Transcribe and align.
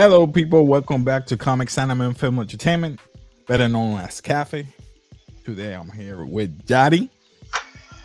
Hello, 0.00 0.28
people. 0.28 0.64
Welcome 0.64 1.02
back 1.02 1.26
to 1.26 1.36
Comics 1.36 1.76
Anime 1.76 2.14
Film 2.14 2.38
Entertainment, 2.38 3.00
better 3.48 3.68
known 3.68 3.98
as 3.98 4.20
Cafe. 4.20 4.64
Today, 5.44 5.74
I'm 5.74 5.90
here 5.90 6.24
with 6.24 6.64
Daddy. 6.66 7.10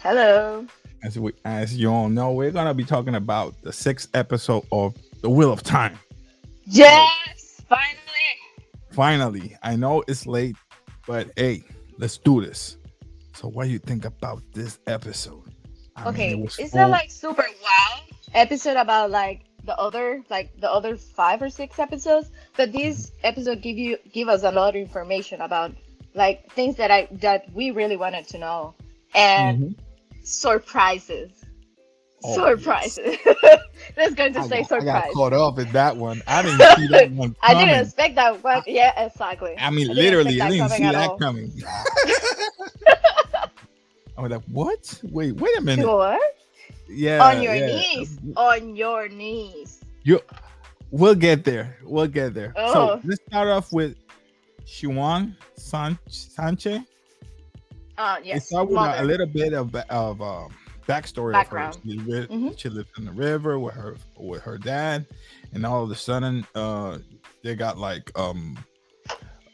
Hello. 0.01 0.65
As 1.03 1.19
we, 1.19 1.33
as 1.45 1.77
you 1.77 1.91
all 1.91 2.09
know, 2.09 2.31
we're 2.31 2.49
gonna 2.49 2.73
be 2.73 2.83
talking 2.83 3.13
about 3.13 3.53
the 3.61 3.71
sixth 3.71 4.09
episode 4.15 4.65
of 4.71 4.95
The 5.21 5.29
Wheel 5.29 5.53
of 5.53 5.61
Time. 5.61 5.99
Yes, 6.63 7.61
finally. 7.69 7.93
Finally, 8.89 9.55
I 9.61 9.75
know 9.75 10.03
it's 10.07 10.25
late, 10.25 10.55
but 11.05 11.29
hey, 11.37 11.63
let's 11.99 12.17
do 12.17 12.43
this. 12.43 12.77
So, 13.35 13.49
what 13.49 13.65
do 13.65 13.69
you 13.69 13.77
think 13.77 14.05
about 14.05 14.41
this 14.51 14.79
episode? 14.87 15.43
I 15.95 16.09
okay, 16.09 16.33
mean, 16.33 16.45
it 16.45 16.59
is 16.59 16.71
that 16.71 16.89
like 16.89 17.11
super 17.11 17.45
wow 17.61 17.99
episode 18.33 18.77
about 18.77 19.11
like 19.11 19.41
the 19.65 19.77
other 19.77 20.21
like 20.29 20.49
the 20.59 20.71
other 20.71 20.97
five 20.97 21.41
or 21.41 21.49
six 21.49 21.79
episodes 21.79 22.29
but 22.57 22.71
this 22.73 23.07
mm-hmm. 23.07 23.27
episode 23.27 23.61
give 23.61 23.77
you 23.77 23.97
give 24.11 24.27
us 24.27 24.43
a 24.43 24.51
lot 24.51 24.69
of 24.69 24.75
information 24.75 25.41
about 25.41 25.71
like 26.15 26.51
things 26.51 26.75
that 26.77 26.91
i 26.91 27.07
that 27.11 27.51
we 27.53 27.71
really 27.71 27.97
wanted 27.97 28.27
to 28.27 28.37
know. 28.37 28.75
And 29.15 29.59
mm-hmm. 29.59 30.23
surprises. 30.23 31.31
Oh, 32.25 32.35
surprises. 32.35 33.17
Yes. 33.25 33.59
let's 33.97 34.15
go 34.15 34.31
to 34.31 34.39
I 34.39 34.47
say 34.47 34.59
got, 34.59 34.69
surprise 34.69 34.87
i 34.87 35.07
got 35.07 35.13
caught 35.13 35.33
up 35.33 35.59
in 35.59 35.71
that 35.73 35.97
one. 35.97 36.23
I 36.27 36.41
didn't 36.41 36.59
see 36.77 36.87
that 36.87 37.11
one 37.11 37.35
i 37.41 37.53
didn't 37.53 37.81
expect 37.81 38.15
that 38.15 38.43
one. 38.43 38.63
Yeah 38.65 39.05
exactly. 39.05 39.55
I 39.57 39.69
mean 39.69 39.89
I 39.91 39.93
literally 39.93 40.41
i 40.41 40.49
didn't 40.49 40.69
see 40.69 40.83
that 40.83 41.19
coming. 41.19 41.51
I 44.15 44.21
was 44.21 44.31
like 44.31 44.43
what? 44.45 44.99
Wait 45.03 45.35
wait 45.35 45.57
a 45.57 45.61
minute. 45.61 45.85
What 45.85 46.21
yeah 46.89 47.23
on 47.23 47.41
your 47.41 47.55
yeah. 47.55 47.67
knees 47.67 48.19
on 48.35 48.75
your 48.75 49.07
knees 49.07 49.81
you 50.03 50.19
we'll 50.91 51.15
get 51.15 51.43
there 51.43 51.77
we'll 51.83 52.07
get 52.07 52.33
there 52.33 52.53
oh. 52.55 52.73
so 52.73 53.01
let's 53.03 53.21
start 53.27 53.47
off 53.47 53.71
with 53.71 53.95
Siuan 54.65 55.35
San- 55.55 55.99
Sanchez 56.07 56.81
uh 57.97 58.17
yes 58.23 58.35
let's 58.35 58.47
start 58.47 58.69
with 58.69 58.77
a, 58.77 59.01
a, 59.01 59.03
little 59.03 59.27
bit 59.27 59.53
of 59.53 59.73
of 59.75 60.21
um 60.21 60.53
backstory 60.87 61.33
Background. 61.33 61.75
of 61.75 61.83
her. 61.83 61.89
She, 61.89 61.97
lived, 61.99 62.31
mm-hmm. 62.31 62.49
she 62.55 62.69
lived 62.69 62.89
in 62.97 63.05
the 63.05 63.11
river 63.11 63.59
with 63.59 63.73
her 63.73 63.95
with 64.17 64.41
her 64.43 64.57
dad, 64.57 65.05
and 65.53 65.65
all 65.65 65.83
of 65.83 65.91
a 65.91 65.95
sudden, 65.95 66.45
uh, 66.55 66.99
they 67.43 67.55
got 67.55 67.77
like 67.77 68.11
um 68.17 68.57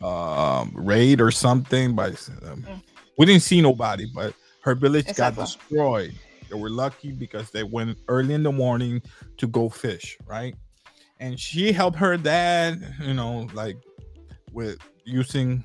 um 0.01 0.71
raid 0.73 1.19
or 1.21 1.31
something 1.31 1.95
by 1.95 2.07
um, 2.07 2.15
mm. 2.63 2.83
we 3.17 3.25
didn't 3.25 3.43
see 3.43 3.61
nobody, 3.61 4.05
but 4.13 4.33
her 4.61 4.75
village 4.75 5.07
exactly. 5.07 5.41
got 5.41 5.45
destroyed. 5.45 6.13
They 6.49 6.57
were 6.57 6.69
lucky 6.69 7.11
because 7.11 7.51
they 7.51 7.63
went 7.63 7.97
early 8.07 8.33
in 8.33 8.43
the 8.43 8.51
morning 8.51 9.01
to 9.37 9.47
go 9.47 9.69
fish, 9.69 10.17
right? 10.25 10.55
And 11.19 11.39
she 11.39 11.71
helped 11.71 11.97
her 11.97 12.17
dad, 12.17 12.95
you 13.01 13.13
know, 13.13 13.47
like 13.53 13.77
with 14.51 14.79
using 15.03 15.63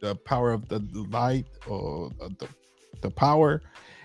the 0.00 0.14
power 0.14 0.52
of 0.52 0.68
the 0.68 0.80
light 1.10 1.46
or 1.66 2.10
the, 2.38 2.48
the 3.00 3.10
power. 3.10 3.62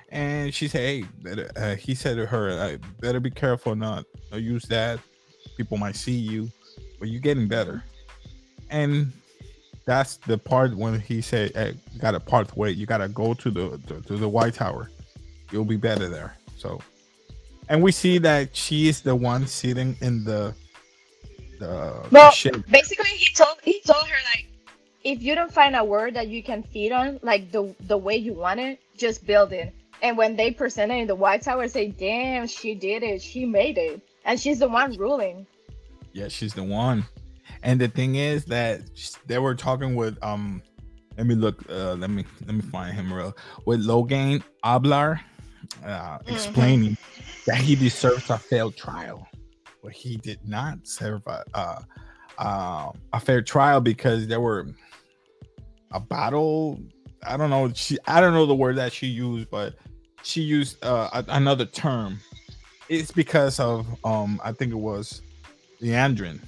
And 0.09 0.53
she 0.53 0.67
said, 0.67 0.81
"Hey, 0.81 1.05
better, 1.23 1.49
uh, 1.55 1.75
he 1.75 1.95
said 1.95 2.17
to 2.17 2.25
her, 2.25 2.77
better 2.99 3.19
be 3.19 3.31
careful 3.31 3.75
not 3.75 4.05
to 4.31 4.39
use 4.39 4.65
that. 4.65 4.99
People 5.57 5.77
might 5.77 5.95
see 5.95 6.13
you, 6.13 6.51
but 6.99 7.09
you're 7.09 7.21
getting 7.21 7.47
better." 7.47 7.83
And 8.69 9.11
that's 9.85 10.17
the 10.17 10.37
part 10.37 10.75
when 10.75 10.99
he 10.99 11.21
said, 11.21 11.51
"Hey, 11.55 11.75
got 11.97 12.13
a 12.13 12.19
part 12.19 12.55
way. 12.55 12.71
You 12.71 12.85
got 12.85 12.99
to 12.99 13.07
go 13.07 13.33
to 13.33 13.49
the, 13.49 13.81
the 13.87 14.01
to 14.01 14.17
the 14.17 14.29
White 14.29 14.53
Tower." 14.53 14.89
You'll 15.53 15.65
be 15.65 15.77
better 15.77 16.09
there. 16.09 16.35
So, 16.57 16.81
and 17.69 17.83
we 17.83 17.91
see 17.91 18.17
that 18.17 18.55
she 18.55 18.87
is 18.87 19.01
the 19.01 19.15
one 19.15 19.45
sitting 19.45 19.95
in 20.01 20.23
the 20.23 20.55
the 21.59 22.07
well, 22.11 22.31
ship. 22.31 22.65
basically 22.71 23.11
he 23.11 23.31
told 23.35 23.57
he 23.61 23.79
told 23.81 24.03
her 24.07 24.17
like 24.33 24.47
if 25.03 25.21
you 25.21 25.35
don't 25.35 25.53
find 25.53 25.75
a 25.75 25.83
word 25.83 26.15
that 26.15 26.27
you 26.27 26.41
can 26.41 26.63
feed 26.63 26.91
on 26.91 27.19
like 27.21 27.51
the 27.51 27.73
the 27.81 27.95
way 27.95 28.17
you 28.17 28.33
want 28.33 28.59
it, 28.59 28.79
just 28.97 29.27
build 29.27 29.53
it. 29.53 29.75
And 30.01 30.17
when 30.17 30.35
they 30.35 30.49
presented 30.49 30.95
in 30.95 31.07
the 31.07 31.15
White 31.15 31.43
Tower, 31.43 31.67
say, 31.67 31.89
"Damn, 31.89 32.47
she 32.47 32.73
did 32.73 33.03
it. 33.03 33.21
She 33.21 33.45
made 33.45 33.77
it, 33.77 34.01
and 34.25 34.39
she's 34.39 34.57
the 34.57 34.67
one 34.67 34.97
ruling." 34.97 35.45
Yeah, 36.13 36.29
she's 36.29 36.55
the 36.55 36.63
one. 36.63 37.05
And 37.61 37.79
the 37.79 37.87
thing 37.87 38.15
is 38.15 38.43
that 38.45 38.81
they 39.27 39.37
were 39.37 39.53
talking 39.53 39.95
with 39.95 40.17
um. 40.23 40.63
Let 41.15 41.27
me 41.27 41.35
look. 41.35 41.63
Uh, 41.69 41.93
let 41.93 42.09
me 42.09 42.25
let 42.47 42.55
me 42.55 42.61
find 42.61 42.95
him 42.95 43.13
real 43.13 43.37
with 43.65 43.85
Logain 43.85 44.41
Ablar 44.63 45.21
uh, 45.83 45.87
mm-hmm. 45.87 46.33
explaining 46.33 46.91
mm-hmm. 46.91 47.23
that 47.47 47.57
he 47.57 47.75
deserves 47.75 48.29
a 48.29 48.37
failed 48.37 48.75
trial, 48.75 49.27
but 49.83 49.91
he 49.91 50.17
did 50.17 50.39
not 50.47 50.87
serve 50.87 51.21
a, 51.27 51.43
uh, 51.53 51.81
uh, 52.37 52.91
a 53.13 53.19
fair 53.19 53.41
trial 53.41 53.81
because 53.81 54.27
there 54.27 54.41
were 54.41 54.67
a 55.91 55.99
battle. 55.99 56.79
I 57.25 57.37
don't 57.37 57.49
know. 57.49 57.71
She 57.73 57.97
I 58.07 58.19
don't 58.19 58.33
know 58.33 58.45
the 58.45 58.55
word 58.55 58.75
that 58.77 58.91
she 58.91 59.07
used, 59.07 59.49
but 59.49 59.75
she 60.23 60.41
used 60.41 60.83
uh, 60.83 61.23
another 61.27 61.65
term. 61.65 62.19
It's 62.89 63.11
because 63.11 63.59
of 63.59 63.87
um 64.03 64.41
I 64.43 64.51
think 64.51 64.71
it 64.71 64.77
was 64.77 65.21
Liandrin. 65.81 66.39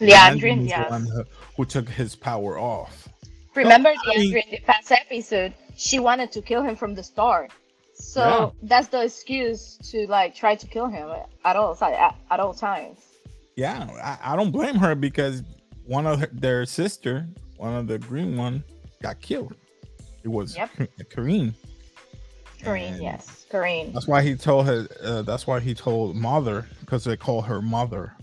Liandrin, 0.00 0.68
yeah. 0.68 0.98
Who, 0.98 1.24
who 1.56 1.64
took 1.64 1.88
his 1.88 2.14
power 2.14 2.58
off. 2.58 3.08
Remember 3.54 3.92
so, 4.04 4.10
Liandrin 4.12 4.44
in 4.44 4.50
the 4.52 4.60
past 4.64 4.92
episode? 4.92 5.52
She 5.76 5.98
wanted 5.98 6.30
to 6.32 6.42
kill 6.42 6.62
him 6.62 6.76
from 6.76 6.94
the 6.94 7.02
start. 7.02 7.50
So 7.98 8.20
yeah. 8.20 8.68
that's 8.68 8.88
the 8.88 9.04
excuse 9.04 9.76
to 9.90 10.06
like 10.06 10.34
try 10.34 10.54
to 10.54 10.66
kill 10.66 10.86
him 10.86 11.10
at 11.44 11.56
all 11.56 11.76
at, 11.82 12.16
at 12.30 12.40
all 12.40 12.54
times. 12.54 12.98
Yeah, 13.56 13.88
I, 14.02 14.32
I, 14.32 14.36
don't 14.36 14.52
blame 14.52 14.76
her 14.76 14.94
because 14.94 15.42
one 15.84 16.06
of 16.06 16.20
her, 16.20 16.28
their 16.32 16.64
sister, 16.64 17.26
one 17.56 17.74
of 17.74 17.88
the 17.88 17.98
green 17.98 18.36
one, 18.36 18.62
got 19.02 19.20
killed. 19.20 19.56
It 20.22 20.28
was 20.28 20.56
yep. 20.56 20.70
Kerene. 21.10 21.54
Kerene, 22.62 23.02
yes, 23.02 23.46
Kerene. 23.50 23.92
That's 23.92 24.06
why 24.06 24.22
he 24.22 24.36
told 24.36 24.66
her. 24.66 24.86
Uh, 25.02 25.22
that's 25.22 25.46
why 25.46 25.58
he 25.58 25.74
told 25.74 26.14
mother 26.14 26.66
because 26.80 27.04
they 27.04 27.16
call 27.16 27.42
her 27.42 27.60
mother. 27.60 28.14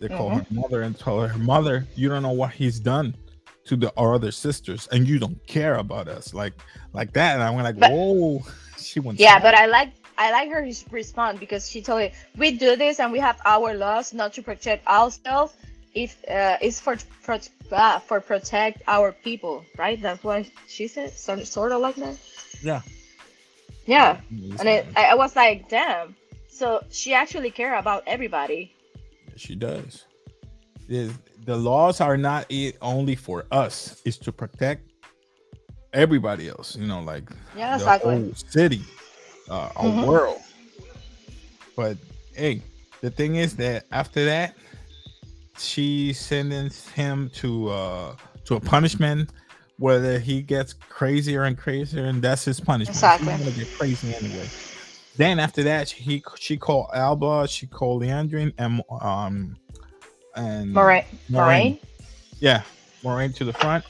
They 0.00 0.08
call 0.08 0.30
mm-hmm. 0.30 0.54
her 0.54 0.60
mother 0.60 0.82
and 0.82 0.98
told 0.98 1.28
her 1.30 1.38
mother, 1.38 1.86
"You 1.94 2.08
don't 2.08 2.22
know 2.22 2.32
what 2.32 2.52
he's 2.52 2.80
done 2.80 3.14
to 3.64 3.76
the 3.76 3.92
our 3.96 4.14
other 4.14 4.30
sisters, 4.30 4.88
and 4.92 5.06
you 5.08 5.18
don't 5.18 5.44
care 5.46 5.76
about 5.76 6.08
us 6.08 6.34
like 6.34 6.54
like 6.92 7.12
that." 7.12 7.34
And 7.34 7.42
I 7.42 7.50
went 7.50 7.64
like, 7.64 7.78
but, 7.78 7.92
"Whoa." 7.92 8.42
she 8.78 9.00
went. 9.00 9.18
Yeah, 9.18 9.38
but 9.38 9.54
I 9.54 9.66
like 9.66 9.92
I 10.16 10.32
like 10.32 10.50
her 10.50 10.66
response 10.90 11.38
because 11.38 11.68
she 11.68 11.82
told 11.82 12.00
me 12.00 12.12
we 12.36 12.52
do 12.52 12.76
this 12.76 13.00
and 13.00 13.12
we 13.12 13.18
have 13.18 13.40
our 13.44 13.74
laws 13.74 14.12
not 14.12 14.32
to 14.34 14.42
protect 14.42 14.86
ourselves. 14.86 15.54
If 15.94 16.22
uh, 16.28 16.58
it's 16.60 16.80
for 16.80 16.96
for 16.96 17.38
uh, 17.72 17.98
for 18.00 18.20
protect 18.20 18.82
our 18.86 19.12
people, 19.12 19.64
right? 19.76 20.00
That's 20.00 20.22
what 20.22 20.46
she 20.66 20.88
said. 20.88 21.12
Sort 21.12 21.46
sort 21.46 21.72
of 21.72 21.80
like 21.80 21.96
that. 21.96 22.16
Yeah. 22.62 22.82
Yeah, 23.88 24.20
and 24.60 24.68
it, 24.68 24.86
I, 24.96 25.06
I 25.06 25.14
was 25.14 25.34
like, 25.34 25.70
damn. 25.70 26.14
So 26.48 26.84
she 26.90 27.14
actually 27.14 27.50
care 27.50 27.78
about 27.78 28.02
everybody. 28.06 28.74
She 29.36 29.54
does. 29.54 30.04
Is 30.88 31.12
the 31.44 31.56
laws 31.56 32.00
are 32.00 32.16
not 32.16 32.46
it 32.48 32.76
only 32.80 33.14
for 33.14 33.44
us; 33.50 34.00
it's 34.04 34.16
to 34.18 34.32
protect 34.32 34.90
everybody 35.92 36.48
else. 36.48 36.76
You 36.76 36.86
know, 36.86 37.00
like 37.00 37.30
yeah, 37.56 37.70
the 37.70 37.82
exactly. 37.82 38.14
whole 38.14 38.34
city, 38.34 38.82
uh, 39.50 39.70
our 39.76 39.84
mm-hmm. 39.84 40.06
world. 40.06 40.40
But 41.76 41.96
hey, 42.34 42.62
the 43.00 43.10
thing 43.10 43.36
is 43.36 43.56
that 43.56 43.84
after 43.92 44.24
that, 44.24 44.54
she 45.58 46.12
sentenced 46.12 46.90
him 46.90 47.30
to 47.34 47.68
uh 47.68 48.16
to 48.44 48.56
a 48.56 48.60
punishment 48.60 49.30
whether 49.78 50.18
he 50.18 50.42
gets 50.42 50.72
crazier 50.72 51.44
and 51.44 51.56
crazier, 51.56 52.04
and 52.04 52.20
that's 52.20 52.44
his 52.44 52.60
punishment. 52.60 52.96
Exactly. 52.96 53.32
He's 53.32 53.38
gonna 53.44 53.56
get 53.56 53.78
crazy 53.78 54.14
anyway. 54.14 54.48
Then 55.16 55.38
after 55.38 55.62
that, 55.64 55.88
he 55.88 56.22
she 56.36 56.56
called 56.56 56.90
Alba, 56.94 57.48
she 57.48 57.66
called 57.66 58.02
Liandrin, 58.02 58.52
and 58.58 58.82
um 59.00 59.56
and 60.38 60.74
Moiraine. 60.74 61.04
Moiraine. 61.30 61.80
Yeah, 62.40 62.62
Moiraine 63.02 63.34
to 63.34 63.44
the 63.44 63.52
front, 63.52 63.84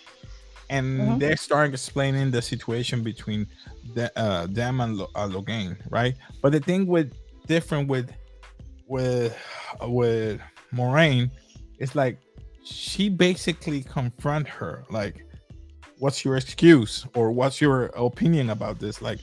and 0.71 1.01
mm-hmm. 1.01 1.19
they're 1.19 1.37
starting 1.37 1.73
explaining 1.73 2.31
the 2.31 2.43
situation 2.43 3.03
between 3.03 3.47
the, 3.95 4.11
uh, 4.19 4.47
them 4.47 4.81
and 4.81 5.01
uh, 5.01 5.29
Logain, 5.29 5.77
right? 5.91 6.15
But 6.43 6.53
the 6.53 6.61
thing 6.61 6.87
with 6.87 7.13
different 7.47 7.89
with 7.89 8.11
with 8.87 9.37
uh, 9.83 9.89
with 9.89 10.41
Moiraine 10.73 11.31
is 11.79 11.95
like 11.95 12.19
she 12.65 13.09
basically 13.09 13.83
confront 13.83 14.49
her 14.49 14.85
like 14.91 15.25
what's 15.99 16.25
your 16.25 16.37
excuse 16.37 17.07
or 17.15 17.31
what's 17.33 17.61
your 17.61 17.87
opinion 17.97 18.51
about 18.51 18.79
this 18.79 19.01
like 19.01 19.19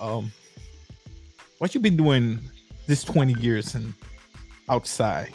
um 0.00 0.32
what 1.58 1.74
you 1.74 1.80
been 1.80 1.96
doing 1.96 2.40
this 2.86 3.04
20 3.04 3.34
years 3.34 3.76
and 3.76 3.94
outside 4.68 5.32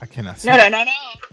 i 0.00 0.06
cannot 0.06 0.38
say 0.38 0.50
no 0.50 0.56
no 0.56 0.68
no 0.68 0.84
no 0.84 0.92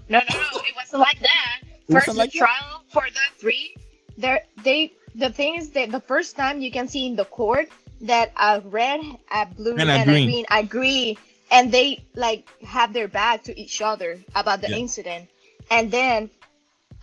no 0.09 0.19
no 0.19 0.33
no 0.35 0.59
it 0.67 0.75
wasn't 0.75 0.99
like 1.01 1.19
that 1.19 1.61
first 1.89 2.15
like 2.15 2.31
trial 2.31 2.83
for 2.89 3.03
the 3.13 3.25
three 3.37 3.75
there 4.17 4.41
they 4.63 4.91
the 5.15 5.29
thing 5.29 5.55
is 5.55 5.71
that 5.71 5.91
the 5.91 5.99
first 6.01 6.35
time 6.35 6.61
you 6.61 6.71
can 6.71 6.87
see 6.87 7.05
in 7.05 7.15
the 7.15 7.25
court 7.25 7.67
that 8.01 8.31
a 8.39 8.61
red 8.61 8.99
a 9.31 9.45
blue 9.45 9.77
and, 9.77 9.89
and 9.89 10.03
a 10.03 10.05
green. 10.05 10.27
green 10.27 10.45
agree 10.51 11.17
and 11.51 11.71
they 11.71 12.03
like 12.15 12.47
have 12.63 12.93
their 12.93 13.07
back 13.07 13.43
to 13.43 13.59
each 13.59 13.81
other 13.81 14.19
about 14.35 14.61
the 14.61 14.69
Yeah. 14.69 14.77
incident, 14.77 15.29
and 15.69 15.91
then 15.91 16.29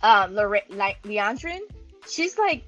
uh, 0.01 0.27
Lorra- 0.29 0.67
like 0.69 1.01
Liandrin, 1.03 1.59
she's 2.07 2.37
like 2.37 2.63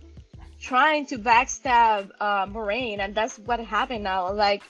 trying 0.60 1.06
to 1.08 1.18
backstab 1.18 2.12
uh, 2.20 2.46
Moiraine, 2.46 3.00
and 3.00 3.14
that's 3.16 3.38
what 3.40 3.60
happened 3.60 4.04
now. 4.04 4.32
Like 4.32 4.64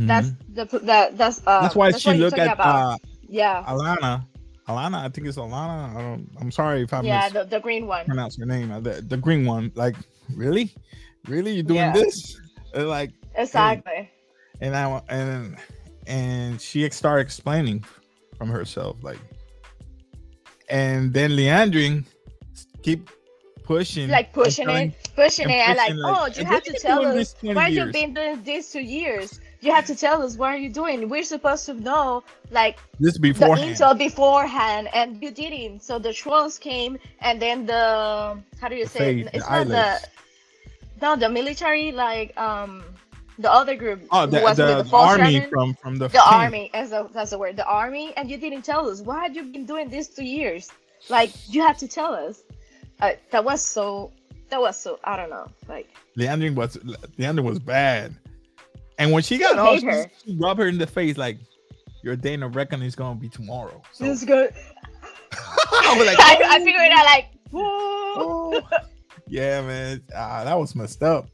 that's 0.00 0.32
the 0.48 0.64
that 0.84 1.16
that's 1.18 1.40
uh, 1.46 1.52
Mm-hmm. 1.52 1.62
that's 1.62 1.74
why 1.76 1.90
she 1.92 2.12
what 2.12 2.16
you're 2.16 2.26
looked 2.26 2.38
talking 2.38 2.46
at 2.46 2.52
uh, 2.62 2.96
yeah 3.28 3.64
Alanna. 3.66 4.24
Alanna, 4.68 4.96
I 5.04 5.08
think 5.08 5.28
it's 5.28 5.36
Alanna. 5.36 5.94
I 5.94 6.00
don't. 6.02 6.28
I'm 6.40 6.50
sorry 6.50 6.82
if 6.82 6.92
I 6.92 7.00
yeah 7.02 7.28
the, 7.28 7.44
the 7.44 7.60
green 7.60 7.86
one. 7.86 8.00
mispronounce 8.00 8.36
her 8.38 8.46
name. 8.46 8.68
The, 8.82 9.00
the 9.00 9.16
green 9.16 9.46
one. 9.46 9.70
Like, 9.76 9.94
really, 10.34 10.74
really, 11.28 11.52
you 11.52 11.62
doing 11.62 11.76
Yeah. 11.78 11.92
this? 11.92 12.36
Uh, 12.74 12.84
Like, 12.86 13.12
Exactly. 13.36 14.10
and 14.60 14.74
I 14.74 15.00
and 15.08 15.56
and 16.08 16.60
she 16.60 16.88
started 16.90 17.20
explaining 17.22 17.84
from 18.36 18.48
herself, 18.48 18.96
like, 19.02 19.20
and 20.68 21.12
then 21.12 21.30
Liandrin 21.32 22.04
keep 22.82 23.08
pushing, 23.62 24.08
Like 24.08 24.32
pushing 24.32 24.68
it, 24.68 24.94
pushing 25.14 25.44
and 25.44 25.54
it, 25.54 25.68
and 25.68 25.76
like, 25.78 25.94
like, 25.94 26.16
oh, 26.18 26.26
you 26.40 26.44
have 26.44 26.62
to 26.64 26.72
tell 26.72 27.06
us 27.06 27.36
why 27.42 27.68
you've 27.68 27.84
years?" 27.86 27.92
been 27.92 28.14
doing 28.14 28.42
this 28.42 28.72
two 28.72 28.80
years. 28.80 29.40
You 29.60 29.72
have 29.72 29.86
to 29.86 29.96
tell 29.96 30.22
us 30.22 30.36
what 30.36 30.50
are 30.50 30.56
you 30.56 30.68
doing. 30.68 31.08
We're 31.08 31.22
supposed 31.24 31.66
to 31.66 31.74
know, 31.74 32.22
like, 32.50 32.78
this 33.00 33.14
the 33.14 33.20
beforehand. 33.20 33.76
intel 33.76 33.96
beforehand, 33.96 34.88
and 34.92 35.20
you 35.22 35.30
didn't. 35.30 35.82
So 35.82 35.98
the 35.98 36.12
trolls 36.12 36.58
came, 36.58 36.98
and 37.20 37.40
then 37.40 37.66
the 37.66 38.38
how 38.60 38.68
do 38.68 38.76
you 38.76 38.84
The 38.84 38.90
say? 38.90 39.20
It? 39.20 39.24
the 39.32 39.36
It's 39.36 39.50
not 39.50 39.66
the 39.68 40.00
no 41.00 41.16
the 41.16 41.28
military 41.28 41.92
like 41.92 42.36
um 42.38 42.84
the 43.38 43.52
other 43.52 43.74
group 43.76 44.00
Oh, 44.10 44.26
the, 44.26 44.40
was 44.40 44.56
the, 44.56 44.76
the, 44.76 44.82
the 44.84 44.96
army 44.96 45.40
from 45.50 45.74
from 45.74 45.96
the 45.96 46.08
the 46.08 46.22
army 46.26 46.70
as 46.72 46.92
a 46.92 47.08
that's 47.12 47.30
the 47.30 47.38
word 47.38 47.56
the 47.56 47.66
army 47.66 48.14
and 48.16 48.30
you 48.30 48.38
didn't 48.38 48.62
tell 48.62 48.88
us 48.88 49.02
why 49.02 49.22
have 49.24 49.36
you 49.36 49.42
been 49.44 49.66
doing 49.66 49.88
this 49.90 50.08
two 50.08 50.24
years 50.24 50.70
like 51.10 51.30
you 51.52 51.60
have 51.60 51.76
to 51.78 51.88
tell 51.88 52.14
us 52.14 52.42
uh, 53.00 53.12
that 53.30 53.44
was 53.44 53.60
so 53.62 54.10
that 54.48 54.60
was 54.60 54.78
so 54.78 54.98
i 55.04 55.16
don't 55.16 55.30
know 55.30 55.46
like 55.68 55.88
Liandrin 56.16 56.54
was 56.54 56.78
Liandrin 57.18 57.44
was 57.44 57.58
bad, 57.58 58.14
and 58.98 59.12
when 59.12 59.22
she 59.22 59.38
got 59.38 59.58
I 59.58 59.62
off, 59.62 59.82
hate 59.82 60.10
she, 60.24 60.32
she 60.32 60.38
rubbed 60.38 60.60
her 60.60 60.66
in 60.66 60.78
the 60.78 60.86
face 60.86 61.16
like, 61.16 61.38
"Your 62.02 62.16
day 62.16 62.34
of 62.34 62.56
reckoning 62.56 62.86
is 62.86 62.94
gonna 62.94 63.18
be 63.18 63.28
tomorrow." 63.28 63.82
So 63.92 64.04
this 64.04 64.20
is 64.20 64.24
good 64.24 64.54
I 65.32 65.96
was 65.98 66.06
like, 66.06 66.18
I, 66.18 66.56
I 66.56 66.64
figured 66.64 66.90
out 66.92 67.04
like 67.04 67.26
whoa. 67.50 68.60
Yeah, 69.28 69.60
man, 69.62 70.02
ah, 70.14 70.44
that 70.44 70.56
was 70.56 70.76
messed 70.76 71.02
up. 71.02 71.28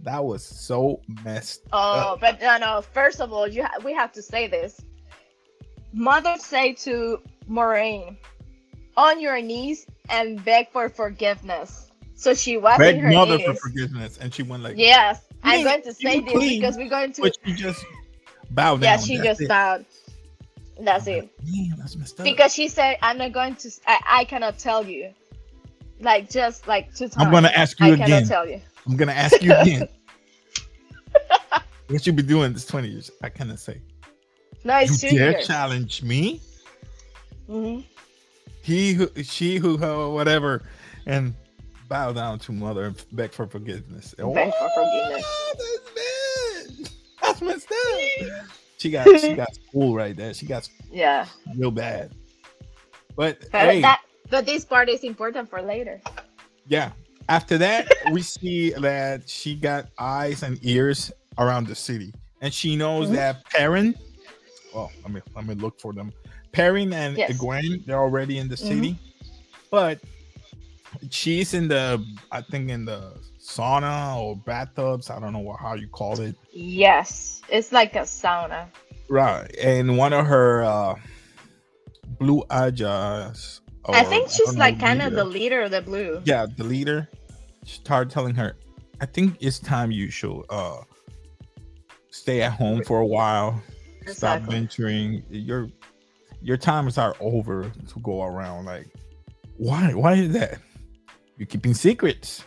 That 0.00 0.24
was 0.24 0.44
so 0.44 1.00
messed. 1.24 1.62
Up. 1.66 1.70
Oh 1.72 2.18
but 2.20 2.40
no 2.40 2.58
no 2.58 2.82
first 2.82 3.20
of 3.20 3.32
all 3.32 3.46
you 3.46 3.62
ha- 3.64 3.78
we 3.84 3.92
have 3.92 4.12
to 4.12 4.22
say 4.22 4.46
this 4.46 4.80
mother 5.92 6.34
say 6.38 6.72
to 6.72 7.20
Moiraine 7.48 8.16
on 8.96 9.20
your 9.20 9.40
knees 9.40 9.86
and 10.10 10.44
beg 10.44 10.70
for 10.70 10.88
forgiveness 10.88 11.90
so 12.14 12.34
she 12.34 12.56
was 12.56 12.78
in 12.80 13.00
Beg 13.00 13.14
mother 13.14 13.38
knees 13.38 13.46
for 13.46 13.54
forgiveness, 13.54 14.18
and 14.18 14.34
she 14.34 14.42
went 14.42 14.62
like, 14.62 14.76
yes 14.76 15.22
i'm 15.44 15.62
going 15.62 15.82
to 15.82 15.92
say 15.94 16.20
this 16.20 16.38
because 16.56 16.76
we're 16.76 16.88
going 16.88 17.12
to 17.12 17.22
but 17.22 17.36
she 17.44 17.52
just 17.54 17.84
bowed 18.50 18.82
yeah 18.82 18.96
she 18.96 19.16
That's 19.16 19.26
just 19.28 19.40
it. 19.42 19.48
bowed 19.48 19.84
that's 20.80 21.06
it 21.06 21.28
Damn, 21.44 21.78
that's 21.78 21.96
messed 21.96 22.18
up. 22.20 22.24
because 22.24 22.54
she 22.54 22.68
said 22.68 22.96
i'm 23.02 23.18
not 23.18 23.32
going 23.32 23.54
to 23.56 23.70
i, 23.86 23.98
I 24.06 24.24
cannot 24.24 24.58
tell 24.58 24.84
you 24.86 25.12
like 26.00 26.30
just 26.30 26.66
like 26.68 26.94
two 26.94 27.08
times 27.08 27.16
I'm 27.26 27.32
gonna 27.32 27.48
ask 27.54 27.78
you 27.80 27.86
i 27.86 27.90
again. 27.90 28.08
cannot 28.08 28.26
tell 28.28 28.48
you 28.48 28.60
I'm 28.86 28.96
gonna 28.96 29.12
ask 29.12 29.42
you 29.42 29.52
again. 29.60 29.88
what 31.88 32.06
you 32.06 32.12
been 32.12 32.26
doing 32.26 32.52
this 32.52 32.64
20 32.66 32.88
years? 32.88 33.10
I 33.22 33.28
cannot 33.28 33.58
say. 33.58 33.80
no 34.64 34.78
it's 34.78 35.02
you 35.02 35.10
dare 35.18 35.32
years 35.32 35.46
challenge 35.46 36.02
me? 36.02 36.40
hmm 37.46 37.80
He 38.62 38.92
who, 38.92 39.08
she 39.22 39.56
who, 39.56 39.76
whatever, 40.12 40.62
and 41.06 41.34
bow 41.88 42.12
down 42.12 42.38
to 42.40 42.52
mother 42.52 42.84
and 42.84 43.04
beg 43.12 43.32
for 43.32 43.46
forgiveness. 43.46 44.14
Beg 44.16 44.26
for 44.26 44.70
forgiveness. 44.74 45.24
Oh, 45.26 45.54
that's 45.58 45.90
bad. 45.94 46.90
That's 47.22 47.42
messed 47.42 47.72
up. 47.72 48.44
She 48.78 48.90
got 48.90 49.18
she 49.18 49.34
got 49.34 49.52
school 49.56 49.96
right 49.96 50.16
there. 50.16 50.32
She 50.32 50.46
got 50.46 50.68
yeah 50.88 51.26
real 51.56 51.72
bad. 51.72 52.14
But, 53.16 53.40
but 53.50 53.60
hey, 53.60 53.80
that 53.80 54.02
but 54.30 54.46
this 54.46 54.64
part 54.64 54.88
is 54.88 55.02
important 55.02 55.50
for 55.50 55.60
later 55.60 56.00
yeah. 56.68 56.92
After 57.28 57.58
that, 57.58 57.88
we 58.12 58.22
see 58.22 58.70
that 58.70 59.28
she 59.28 59.54
got 59.56 59.88
eyes 59.98 60.42
and 60.44 60.58
ears 60.62 61.10
around 61.38 61.66
the 61.66 61.74
city, 61.74 62.14
and 62.40 62.54
she 62.54 62.76
knows 62.76 63.08
Mhm. 63.08 63.14
that 63.14 63.44
Perrin. 63.46 63.94
Well, 64.74 64.92
let 65.02 65.12
me 65.12 65.20
let 65.34 65.46
me 65.46 65.54
look 65.54 65.80
for 65.80 65.92
them. 65.92 66.12
Perrin 66.52 66.92
and 66.92 67.18
Yes. 67.18 67.32
Egwene, 67.32 67.84
they're 67.84 67.98
already 68.00 68.38
in 68.38 68.48
the 68.48 68.54
Mhm. 68.54 68.68
city, 68.68 68.98
but 69.70 69.98
she's 71.10 71.54
in 71.54 71.68
the 71.68 72.04
I 72.30 72.42
think 72.42 72.70
in 72.70 72.84
the 72.84 73.14
sauna 73.40 74.16
or 74.16 74.36
bathtubs. 74.36 75.10
I 75.10 75.18
don't 75.20 75.32
know 75.32 75.38
what, 75.40 75.60
how 75.60 75.74
you 75.74 75.88
call 75.88 76.20
it. 76.20 76.36
yes 76.52 77.42
it's 77.48 77.72
like 77.72 77.94
a 77.94 78.00
sauna. 78.00 78.66
Right, 79.08 79.54
and 79.56 79.96
one 79.96 80.12
of 80.12 80.26
her 80.26 80.64
uh 80.64 80.94
blue 82.18 82.42
Ajahs. 82.50 83.60
i 83.88 84.02
think 84.04 84.28
she's 84.30 84.54
know, 84.54 84.58
like 84.58 84.80
kind 84.80 85.00
of 85.00 85.12
the 85.12 85.24
leader 85.24 85.62
of 85.62 85.70
the 85.70 85.82
blue. 85.82 86.20
Yeah 86.24 86.46
the 86.56 86.64
leader. 86.64 87.08
Started 87.64 88.10
telling 88.10 88.34
her 88.34 88.56
i 89.00 89.06
think 89.06 89.36
it's 89.40 89.58
time 89.58 89.90
you 89.90 90.10
should 90.10 90.42
uh 90.50 90.82
stay 92.10 92.42
at 92.42 92.52
home 92.52 92.82
for 92.82 93.00
a 93.00 93.06
while. 93.06 93.62
Stop 94.06 94.42
venturing. 94.42 95.22
Your 95.30 95.68
your 96.40 96.56
times 96.56 96.98
are 96.98 97.14
over 97.20 97.70
to 97.88 98.00
go 98.00 98.22
around 98.24 98.64
like 98.64 98.86
why 99.56 99.92
why 99.92 100.14
is 100.14 100.32
that 100.32 100.58
you're 101.38 101.46
keeping 101.46 101.72
secrets. 101.74 102.44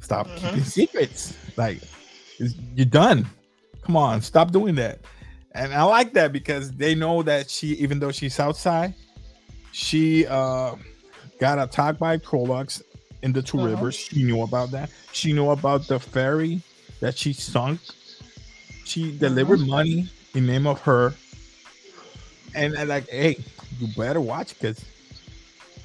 Stop 0.00 0.26
Mhm. 0.28 0.36
keeping 0.40 0.64
secrets. 0.64 1.34
Like 1.56 1.80
you're 2.76 2.86
done. 2.86 3.26
Come 3.82 3.96
on 3.96 4.20
stop 4.22 4.52
doing 4.52 4.74
that. 4.76 5.00
And 5.52 5.72
i 5.74 5.82
like 5.82 6.12
that 6.12 6.32
because 6.32 6.70
they 6.72 6.94
know 6.94 7.22
that 7.22 7.50
she 7.50 7.68
even 7.84 7.98
though 7.98 8.12
she's 8.12 8.38
outside 8.38 8.94
she 9.72 10.26
uh 10.26 10.74
got 11.40 11.58
attacked 11.58 11.98
by 11.98 12.18
Trollocs 12.18 12.82
in 13.22 13.32
the 13.32 13.42
2 13.42 13.56
Mhm. 13.56 13.64
rivers. 13.66 13.94
She 13.96 14.22
knew 14.24 14.42
about 14.42 14.70
that. 14.72 14.90
She 15.12 15.32
knew 15.32 15.50
about 15.50 15.88
the 15.88 15.98
ferry 15.98 16.60
that 17.00 17.16
she 17.18 17.32
sunk. 17.32 17.80
She 18.84 19.16
delivered 19.16 19.60
money 19.60 20.08
in 20.34 20.46
name 20.46 20.66
of 20.66 20.80
her. 20.82 21.14
And, 22.54 22.74
and 22.74 22.88
like 22.88 23.08
hey 23.08 23.38
you 23.80 23.88
better 23.96 24.20
watch 24.20 24.54
because 24.54 24.84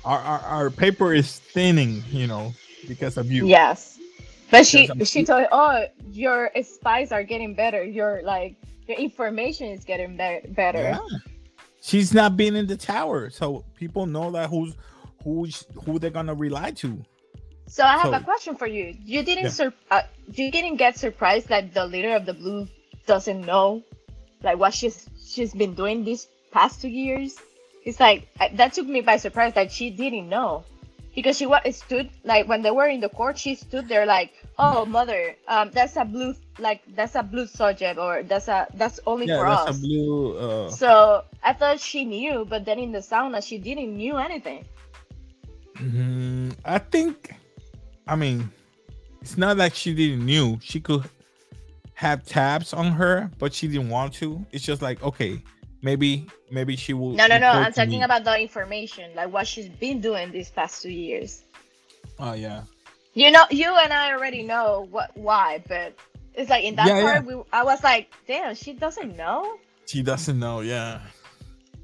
our, 0.06 0.20
our 0.20 0.40
our 0.40 0.70
paper 0.70 1.14
is 1.14 1.40
thinning 1.40 2.04
you 2.12 2.28
know 2.28 2.54
because 2.88 3.18
of 3.18 3.32
you 3.32 3.48
yes 3.48 4.00
but 4.52 4.66
she 4.66 4.88
I'm- 4.90 5.04
she 5.06 5.24
told 5.24 5.48
oh 5.52 5.86
your 6.12 6.52
spies 6.64 7.12
are 7.12 7.24
getting 7.24 7.54
better 7.56 7.84
your 7.84 8.22
like 8.24 8.56
your 8.88 8.98
information 8.98 9.68
is 9.70 9.84
getting 9.86 10.18
be- 10.18 10.42
better 10.54 10.80
Yeah. 10.80 11.00
She's 11.86 12.14
not 12.14 12.38
being 12.38 12.56
in 12.56 12.66
the 12.66 12.78
tower, 12.78 13.30
so 13.30 13.66
people 13.76 14.06
know 14.06 14.32
that 14.32 14.50
who's 14.50 14.74
who's 15.22 15.66
who 15.84 16.00
they're 16.00 16.10
gonna 16.16 16.34
rely 16.34 16.72
to. 16.80 17.04
So 17.68 17.84
I 17.84 17.98
have 17.98 18.12
So- 18.12 18.14
a 18.14 18.22
question 18.22 18.56
for 18.56 18.68
you. 18.68 18.96
You 19.04 19.22
didn't 19.22 19.44
Yeah. 19.46 19.50
sur- 19.60 19.74
uh, 19.92 20.04
you 20.32 20.50
didn't 20.50 20.78
get 20.78 20.98
surprised 20.98 21.50
that 21.50 21.74
the 21.74 21.86
leader 21.86 22.16
of 22.16 22.26
the 22.26 22.34
blue 22.34 22.70
doesn't 23.06 23.42
know 23.46 23.84
like 24.44 24.58
what 24.58 24.74
she's 24.74 25.10
she's 25.28 25.54
been 25.54 25.74
doing 25.76 26.06
these 26.06 26.28
past 26.52 26.82
two 26.82 26.88
years? 26.88 27.36
It's 27.84 28.00
like 28.00 28.28
that 28.56 28.74
took 28.74 28.88
me 28.88 29.02
by 29.02 29.18
surprise 29.18 29.54
that 29.54 29.72
she 29.72 29.90
didn't 29.90 30.30
know 30.30 30.66
because 31.16 31.38
she 31.38 31.46
was 31.46 31.62
stood 31.78 32.10
like 32.24 32.48
when 32.48 32.62
they 32.62 32.72
were 32.72 32.88
in 32.88 33.00
the 33.02 33.10
court 33.10 33.38
she 33.38 33.56
stood 33.56 33.88
there 33.88 34.06
like 34.06 34.34
oh 34.58 34.86
mother 34.86 35.36
um 35.48 35.70
that's 35.74 35.96
a 35.98 36.06
blue 36.06 36.34
like 36.60 36.82
that's 36.96 37.16
a 37.16 37.24
blue 37.24 37.46
subject 37.48 38.00
or 38.00 38.24
that's 38.24 38.48
a 38.48 38.68
that's 38.76 39.00
only 39.06 39.28
Yeah, 39.28 39.38
for 39.38 39.46
that's 39.46 39.68
us 39.70 39.78
a 39.78 39.82
blue. 39.82 40.38
Uh, 40.38 40.70
so 40.70 41.24
i 41.44 41.54
thought 41.54 41.80
she 41.80 42.06
knew 42.06 42.46
but 42.46 42.66
then 42.66 42.80
in 42.80 42.92
the 42.92 43.00
sauna 43.00 43.46
she 43.46 43.58
didn't 43.58 43.96
knew 43.96 44.18
anything 44.18 44.66
mhm, 45.78 46.54
I 46.66 46.80
think. 46.80 47.34
I 48.08 48.16
mean, 48.16 48.50
it's 49.22 49.38
not 49.38 49.58
like 49.58 49.74
she 49.74 49.94
didn't 49.94 50.26
knew. 50.26 50.58
She 50.62 50.80
could 50.80 51.04
have 51.96 52.26
tabs 52.26 52.74
on 52.74 52.92
her, 52.94 53.32
but 53.40 53.54
she 53.54 53.68
didn't 53.68 53.90
want 53.90 54.14
to. 54.16 54.46
It's 54.52 54.64
just 54.64 54.82
like 54.82 55.02
okay, 55.04 55.42
maybe 55.84 56.28
maybe 56.50 56.76
she 56.76 56.94
will. 56.94 57.12
no 57.14 57.28
no 57.28 57.38
no 57.38 57.52
i'm 57.52 57.72
talking 57.74 58.00
me. 58.00 58.04
about 58.04 58.24
the 58.24 58.40
information 58.40 59.12
like 59.16 59.32
what 59.32 59.46
she's 59.48 59.70
been 59.70 60.02
doing 60.02 60.32
these 60.32 60.50
past 60.50 60.82
two 60.82 60.92
years 60.92 61.44
Oh 62.20 62.34
yeah. 62.34 62.64
you 63.14 63.30
know 63.32 63.44
you 63.52 63.76
and 63.76 63.94
i 63.94 64.12
already 64.14 64.42
know 64.44 64.88
what 64.90 65.12
why 65.16 65.64
but 65.68 65.94
it's 66.34 66.50
like 66.50 66.64
in 66.64 66.76
that 66.76 66.88
Yeah, 66.88 67.02
part 67.02 67.26
we, 67.26 67.36
i 67.52 67.64
was 67.64 67.84
like 67.84 68.10
damn 68.28 68.56
she 68.56 68.74
doesn't 68.74 69.16
know 69.16 69.58
She 69.86 70.02
doesn't 70.02 70.40
know, 70.40 70.62
yeah. 70.62 71.02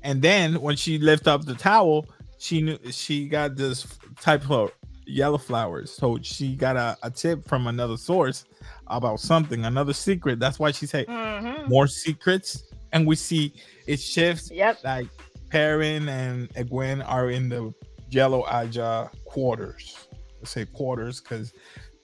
And 0.04 0.22
then 0.22 0.62
when 0.62 0.78
she 0.78 0.98
lifted 0.98 1.30
up 1.30 1.44
the 1.46 1.54
towel, 1.54 2.06
she 2.38 2.62
knew 2.62 2.78
she 2.92 3.28
got 3.28 3.58
this 3.58 3.86
type 4.22 4.50
of 4.50 4.72
yellow 5.06 5.38
flowers. 5.38 5.92
So 5.92 6.18
she 6.22 6.56
got 6.56 6.78
a, 6.78 6.98
a 7.04 7.12
tip 7.12 7.46
from 7.46 7.68
another 7.68 7.98
source 7.98 8.46
about 8.88 9.20
something, 9.20 9.66
another 9.66 9.92
secret. 9.94 10.40
That's 10.40 10.58
why 10.60 10.72
she 10.72 10.86
said 10.86 11.08
hmm 11.10 11.68
more 11.68 11.88
secrets. 11.88 12.64
And 12.92 13.06
we 13.08 13.16
see 13.16 13.54
it 13.88 14.00
shifts. 14.00 14.50
Yep. 14.52 14.80
Like 14.84 15.08
Perrin 15.50 16.08
and 16.10 16.50
Egwene 16.56 17.04
are 17.08 17.30
in 17.30 17.50
the 17.50 17.74
Yellow 18.10 18.44
Ajah 18.44 19.10
quarters. 19.26 20.08
Let's 20.40 20.52
say 20.52 20.66
quarters 20.66 21.20
because 21.22 21.54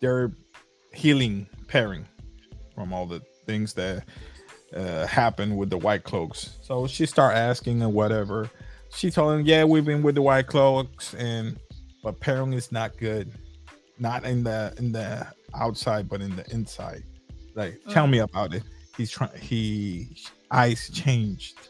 they're 0.01 0.32
healing 0.94 1.48
Perrin 1.68 2.06
from 2.74 2.94
all 2.94 3.06
the 3.06 3.22
things 3.46 3.74
that 3.74 4.04
uh, 4.75 5.06
happened 5.08 5.58
with 5.58 5.70
the 5.70 5.77
White 5.77 6.04
Cloaks. 6.04 6.58
So 6.62 6.86
she 6.88 7.06
start 7.06 7.36
asking 7.36 7.82
and 7.82 7.94
whatever. 7.94 8.50
She 8.92 9.10
told 9.10 9.39
him, 9.39 9.46
"Yeah, 9.46 9.63
we've 9.63 9.86
been 9.86 10.04
with 10.04 10.15
the 10.15 10.22
White 10.22 10.48
Cloaks, 10.48 11.13
and 11.15 11.58
but 12.04 12.20
Perrin 12.20 12.54
is 12.54 12.72
not 12.72 12.98
good, 12.98 13.32
not 14.00 14.24
in 14.25 14.44
the 14.44 14.74
in 14.77 14.92
the 14.92 15.25
outside, 15.56 16.08
but 16.10 16.22
in 16.22 16.36
the 16.36 16.46
inside. 16.51 17.04
Like, 17.56 17.80
tell 17.89 18.06
Mm. 18.06 18.12
me 18.12 18.18
about 18.20 18.54
it. 18.54 18.63
He's 18.97 19.11
trying. 19.11 19.37
He 19.39 20.15
eyes 20.51 20.89
changed 20.89 21.69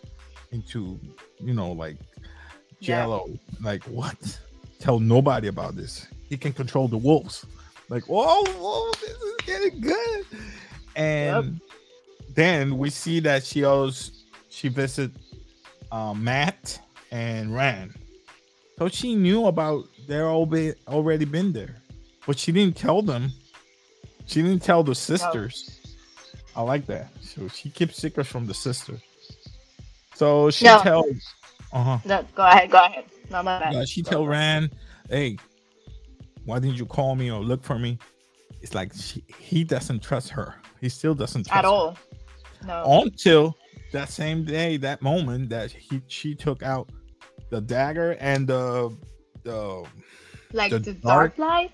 into 0.51 0.99
you 1.39 1.53
know 1.53 1.71
like 1.71 1.97
Yeah. 2.79 3.19
Like 3.61 3.83
what? 3.85 4.39
Tell 4.79 4.99
nobody 4.99 5.47
about 5.47 5.75
this. 5.75 6.07
He 6.29 6.37
can 6.37 6.53
control 6.53 6.87
the 6.87 6.97
wolves. 6.97 7.45
Like 7.89 8.03
whoa, 8.03 8.43
whoa, 8.43 8.91
this 9.01 9.11
is 9.11 9.35
getting 9.45 9.81
good. 9.81 10.25
And 10.95 11.59
then 12.33 12.77
we 12.77 12.89
see 12.89 13.19
that 13.21 13.43
she 13.43 13.63
owes 13.63 14.23
she 14.49 14.69
visit 14.69 15.11
um, 15.91 16.23
Matt 16.23 16.79
and 17.11 17.53
Rand. 17.53 17.93
So 18.77 18.89
she 18.89 19.15
knew 19.15 19.47
about 19.47 19.85
they're 20.07 20.27
all 20.27 20.45
be, 20.45 20.73
already 20.87 21.25
been 21.25 21.53
there, 21.53 21.75
but 22.27 22.37
she 22.37 22.51
didn't 22.51 22.75
tell 22.75 23.01
them. 23.01 23.31
She 24.25 24.41
didn't 24.41 24.63
tell 24.63 24.83
the 24.83 24.95
sisters. 24.95 25.74
I 26.55 26.61
like 26.61 26.85
that. 26.87 27.09
So 27.21 27.47
she 27.47 27.69
keeps 27.69 27.97
secrets 27.97 28.29
from 28.29 28.45
the 28.47 28.53
sister. 28.53 28.93
So 30.15 30.49
she 30.49 30.65
No. 30.65 30.79
tells, 30.81 31.15
uh 31.73 31.83
huh. 31.83 31.97
No, 32.05 32.25
go 32.35 32.43
ahead. 32.45 32.71
Go 32.71 32.83
ahead. 32.83 33.05
No, 33.29 33.43
my 33.43 33.59
bad. 33.59 33.73
Yeah, 33.73 33.85
she 33.85 34.01
Go 34.01 34.09
tell 34.09 34.19
ahead. 34.21 34.29
Rand, 34.31 34.69
"Hey, 35.09 35.37
why 36.45 36.59
didn't 36.59 36.77
you 36.77 36.85
call 36.85 37.15
me 37.15 37.29
or 37.31 37.41
look 37.41 37.63
for 37.63 37.77
me?" 37.77 37.97
It's 38.61 38.73
like 38.73 38.93
she, 38.93 39.23
he 39.37 39.63
doesn't 39.63 40.01
trust 40.01 40.29
her. 40.29 40.55
He 40.79 40.89
still 40.89 41.13
doesn't 41.15 41.45
trust 41.47 41.57
at 41.57 41.63
her. 41.65 41.69
all. 41.69 41.97
No. 42.65 43.01
until 43.03 43.55
that 43.91 44.09
same 44.09 44.43
day, 44.45 44.77
that 44.77 45.01
moment 45.01 45.49
that 45.49 45.71
he 45.71 46.01
she 46.07 46.33
took 46.33 46.63
out 46.63 46.89
the 47.49 47.61
dagger 47.61 48.11
and 48.19 48.47
the 48.47 48.95
the 49.43 49.85
like 50.53 50.71
the 50.71 50.79
the, 50.79 50.93
dark- 50.93 51.35
dark, 51.35 51.37
light. 51.37 51.71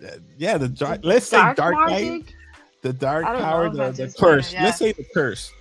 the- 0.00 0.22
yeah 0.38 0.56
the 0.56 0.68
dark 0.68 1.02
the 1.02 1.08
let's 1.08 1.26
say 1.26 1.52
dark 1.54 1.74
light 1.74 1.90
magic? 1.90 2.34
The 2.88 2.92
dark 2.96 3.24
power 3.26 3.68
the, 3.68 3.92
the 3.92 4.08
curse 4.18 4.52
name, 4.54 4.62
let's 4.64 4.78
say 4.78 4.92
the 4.92 5.04
curse 5.12 5.52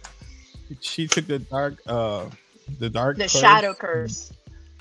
she 0.80 1.08
took 1.08 1.28
the 1.28 1.40
dark 1.40 1.76
uh 1.88 2.30
the 2.80 2.90
dark 2.90 3.18
The 3.18 3.24
curse. 3.28 3.36
shadow 3.44 3.74
curse. 3.74 4.32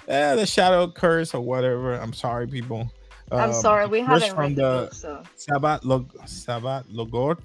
yeah 0.07 0.35
the 0.39 0.47
shadow 0.47 0.87
curse 1.03 1.35
or 1.35 1.41
whatever 1.43 1.95
i'm 1.99 2.13
sorry 2.15 2.47
people 2.47 2.87
I'm 3.33 3.51
Um, 3.51 3.59
sorry, 3.59 3.87
we 3.91 3.99
haven't 4.07 4.31
from 4.39 4.55
read 4.55 4.57
the 4.63 4.73
book, 4.87 4.95
so. 4.95 5.23
sabat 5.35 5.83
log 5.85 6.15
Shadar 6.31 6.87
Logoth 6.95 7.43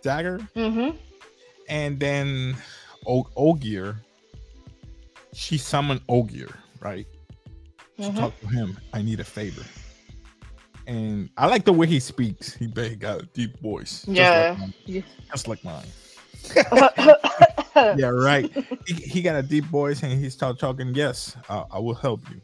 dagger 0.00 0.38
Mm-hmm. 0.56 0.96
and 1.68 2.00
then 2.00 2.56
o- 3.06 3.28
ogier 3.36 4.00
she 5.34 5.58
summoned 5.58 6.00
ogier 6.08 6.54
right 6.80 7.06
Mm-hmm. 8.00 8.16
talk 8.16 8.32
to 8.40 8.46
him 8.48 8.78
i 8.96 9.02
need 9.02 9.20
a 9.20 9.28
favor 9.38 9.64
and 10.88 11.28
i 11.36 11.46
like 11.46 11.64
the 11.64 11.72
way 11.72 11.86
he 11.86 12.00
speaks. 12.00 12.54
He, 12.54 12.66
he 12.66 12.96
got 12.96 13.20
a 13.22 13.26
deep 13.26 13.60
voice. 13.60 14.02
Just 14.06 14.08
Yeah. 14.08 14.48
like 14.50 14.58
mine, 14.58 14.74
Yeah. 14.86 15.02
just 15.30 15.46
like 15.48 15.62
mine. 15.64 15.86
Yeah 17.96 18.08
right. 18.08 18.50
He, 18.86 18.94
he 18.94 19.22
got 19.22 19.36
a 19.36 19.42
deep 19.42 19.64
voice 19.66 20.02
and 20.02 20.12
he 20.12 20.28
started 20.30 20.58
talking. 20.58 20.92
Yes 20.94 21.36
I, 21.48 21.64
I 21.72 21.78
will 21.78 21.94
help 21.94 22.20
you. 22.30 22.40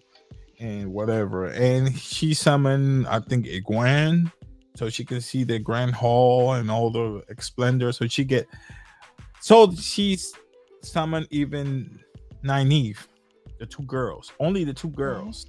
And 0.61 0.93
whatever. 0.93 1.47
And 1.47 1.93
she 1.99 2.35
summoned 2.35 3.07
i 3.09 3.19
think 3.19 3.47
Egwene 3.47 4.31
so 4.77 4.89
she 4.89 5.05
can 5.05 5.21
see 5.21 5.43
the 5.45 5.59
grand 5.59 5.95
hall 5.95 6.53
and 6.55 6.71
all 6.71 6.91
the 6.91 7.23
splendor. 7.41 7.91
So 7.93 8.07
she 8.07 8.25
get 8.25 8.47
so 9.41 9.73
she's 9.75 10.33
summoned 10.83 11.27
even 11.31 11.99
Nynaeve, 12.45 12.99
the 13.59 13.67
two 13.67 13.83
girls 13.85 14.33
only 14.39 14.65
the 14.65 14.75
two 14.75 14.91
girls 14.91 15.47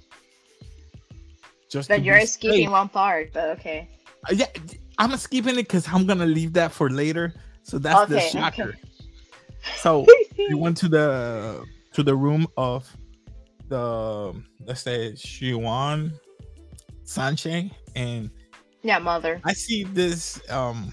just 1.70 1.88
But 1.88 1.96
to 1.96 2.02
you're 2.02 2.20
skipping 2.26 2.64
safe. 2.66 2.70
one 2.70 2.88
part, 2.88 3.32
but 3.32 3.50
okay. 3.58 3.88
Uh, 4.28 4.34
yeah 4.34 4.46
i'm 4.98 5.14
skipping 5.18 5.52
it 5.54 5.62
because 5.68 5.86
i'm 5.92 6.06
gonna 6.06 6.26
leave 6.26 6.52
that 6.54 6.72
for 6.72 6.88
later 6.90 7.34
so 7.62 7.78
that's 7.78 8.08
the 8.08 8.16
Okay, 8.16 8.26
okay. 8.28 8.38
shocker 8.40 8.76
so 9.76 10.06
we 10.48 10.54
went 10.54 10.76
to 10.78 10.88
the 10.88 11.64
to 11.92 12.02
the 12.02 12.14
room 12.16 12.46
of 12.56 12.88
the 13.68 14.34
let's 14.64 14.82
say 14.82 15.12
Siuan 15.12 16.12
Sanche 17.04 17.70
and 17.94 18.30
yeah, 18.82 18.98
mother. 18.98 19.40
I 19.44 19.52
see 19.52 19.84
this 19.84 20.40
um 20.50 20.92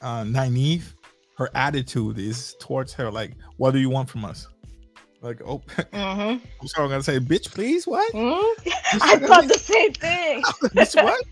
uh 0.00 0.22
Nynaeve 0.22 0.94
her 1.36 1.50
attitude 1.54 2.18
is 2.18 2.54
towards 2.60 2.92
her 2.94 3.10
like 3.10 3.32
what 3.58 3.72
do 3.72 3.78
you 3.80 3.90
want 3.90 4.08
from 4.08 4.24
us 4.24 4.46
like 5.22 5.40
oh 5.46 5.62
Mm-hmm. 5.76 6.44
I'm 6.60 6.66
sorry 6.68 6.84
I'm 6.84 6.90
gonna 6.90 7.02
say 7.02 7.18
bitch 7.18 7.52
please 7.52 7.86
what 7.86 8.12
mm 8.12 8.42
I 9.02 9.16
thought 9.18 9.48
the 9.48 9.58
same 9.58 9.92
thing. 9.94 10.42
what 11.04 11.24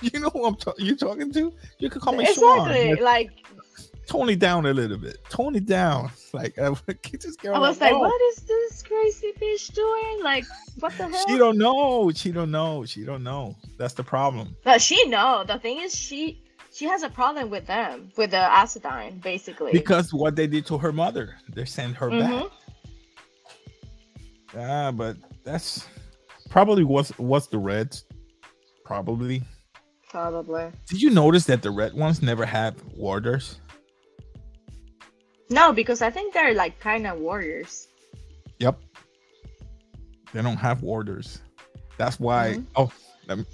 you 0.00 0.20
know 0.20 0.30
who 0.30 0.46
I'm 0.46 0.54
ta- 0.56 0.74
you 0.78 0.96
talking 0.96 1.32
to 1.32 1.52
you 1.78 1.90
can 1.90 2.00
call 2.00 2.14
me 2.14 2.24
exactly. 2.24 2.94
but 2.94 3.02
Like 3.02 3.30
tone 4.06 4.30
it 4.30 4.38
down 4.38 4.64
a 4.66 4.72
little 4.72 4.96
bit 4.96 5.18
tone 5.28 5.54
it 5.56 5.66
down 5.66 6.10
like 6.32 6.56
uh, 6.58 6.74
get 7.02 7.20
this 7.20 7.36
girl 7.36 7.56
I 7.56 7.58
was 7.58 7.80
like, 7.80 7.92
like, 7.92 8.00
"Whoa." 8.00 8.08
what 8.08 8.22
is 8.32 8.36
this 8.42 8.82
crazy 8.82 9.32
bitch 9.40 9.72
doing? 9.74 10.22
Like, 10.22 10.44
what 10.80 10.92
the 10.96 11.08
hell? 11.08 11.24
She 11.26 11.38
don't 11.38 11.58
know. 11.58 12.10
She 12.14 12.32
don't 12.32 12.50
know. 12.50 12.84
She 12.84 13.04
don't 13.04 13.22
know. 13.22 13.56
That's 13.78 13.94
the 13.94 14.04
problem. 14.04 14.56
But 14.64 14.80
she 14.82 15.08
know. 15.08 15.44
The 15.46 15.58
thing 15.58 15.78
is, 15.78 15.94
she 15.94 16.42
she 16.72 16.84
has 16.86 17.02
a 17.02 17.08
problem 17.08 17.50
with 17.50 17.66
them, 17.66 18.12
with 18.16 18.30
the 18.32 18.42
Aes 18.42 18.76
Sedai, 18.76 19.20
basically. 19.22 19.72
Because 19.72 20.12
what 20.12 20.36
they 20.36 20.46
did 20.46 20.66
to 20.66 20.78
her 20.78 20.92
mother, 20.92 21.36
they 21.54 21.64
sent 21.64 21.96
her 21.96 22.10
back. 22.10 22.44
Ah, 24.56 24.90
but 24.92 25.16
that's 25.44 25.86
probably 26.48 26.84
what's 26.84 27.10
what's 27.18 27.46
the 27.48 27.58
Reds. 27.58 28.04
Probably. 28.84 29.42
Probably. 30.08 30.70
Did 30.88 31.02
you 31.02 31.10
notice 31.10 31.44
that 31.46 31.60
the 31.62 31.70
red 31.70 31.92
ones 31.92 32.22
never 32.22 32.46
had 32.46 32.74
warders? 32.96 33.60
No, 35.50 35.72
because 35.72 36.00
I 36.02 36.10
think 36.10 36.32
they're 36.32 36.54
like 36.54 36.78
kind 36.80 37.06
of 37.06 37.18
warriors. 37.18 37.88
Yep. 38.58 38.80
They 40.32 40.42
don't 40.42 40.56
have 40.56 40.82
warders. 40.82 41.40
That's 41.98 42.18
why. 42.20 42.54
Mhm. 42.56 42.66
Oh, 42.76 42.92
let 43.26 43.38
me, 43.38 43.44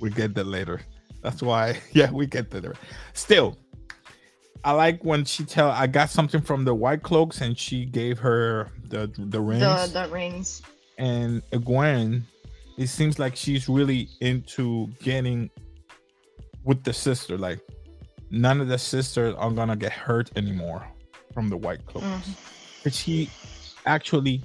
we 0.00 0.10
get 0.10 0.34
that 0.34 0.46
later. 0.46 0.80
That's 1.22 1.42
why. 1.42 1.80
Yeah, 1.92 2.10
we 2.12 2.26
get 2.26 2.50
that. 2.50 2.62
later. 2.62 2.76
Still, 3.14 3.56
I 4.64 4.72
like 4.72 5.04
when 5.04 5.24
she 5.24 5.44
tell 5.44 5.70
I 5.70 5.86
got 5.86 6.10
something 6.10 6.40
from 6.40 6.64
the 6.64 6.74
white 6.74 7.02
cloaks 7.02 7.40
and 7.40 7.56
she 7.56 7.84
gave 7.84 8.18
her 8.18 8.70
the 8.88 9.10
the 9.16 9.40
rings 9.40 9.62
The 9.62 10.02
the 10.06 10.08
rings. 10.12 10.62
and 10.98 11.42
Gwen. 11.64 12.26
It 12.76 12.88
seems 12.88 13.18
like 13.18 13.34
she's 13.34 13.68
really 13.68 14.08
into 14.20 14.86
getting 15.02 15.50
with 16.64 16.84
the 16.84 16.92
sister. 16.92 17.36
Like 17.38 17.60
none 18.30 18.60
of 18.60 18.68
the 18.68 18.78
sisters 18.78 19.34
are 19.36 19.50
gonna 19.50 19.76
get 19.76 19.92
hurt 19.92 20.30
anymore 20.36 20.86
from 21.32 21.48
the 21.48 21.56
white 21.56 21.84
cloaks 21.86 22.06
Mhm. 22.06 22.82
but 22.84 22.92
she 22.92 23.30
actually 23.86 24.42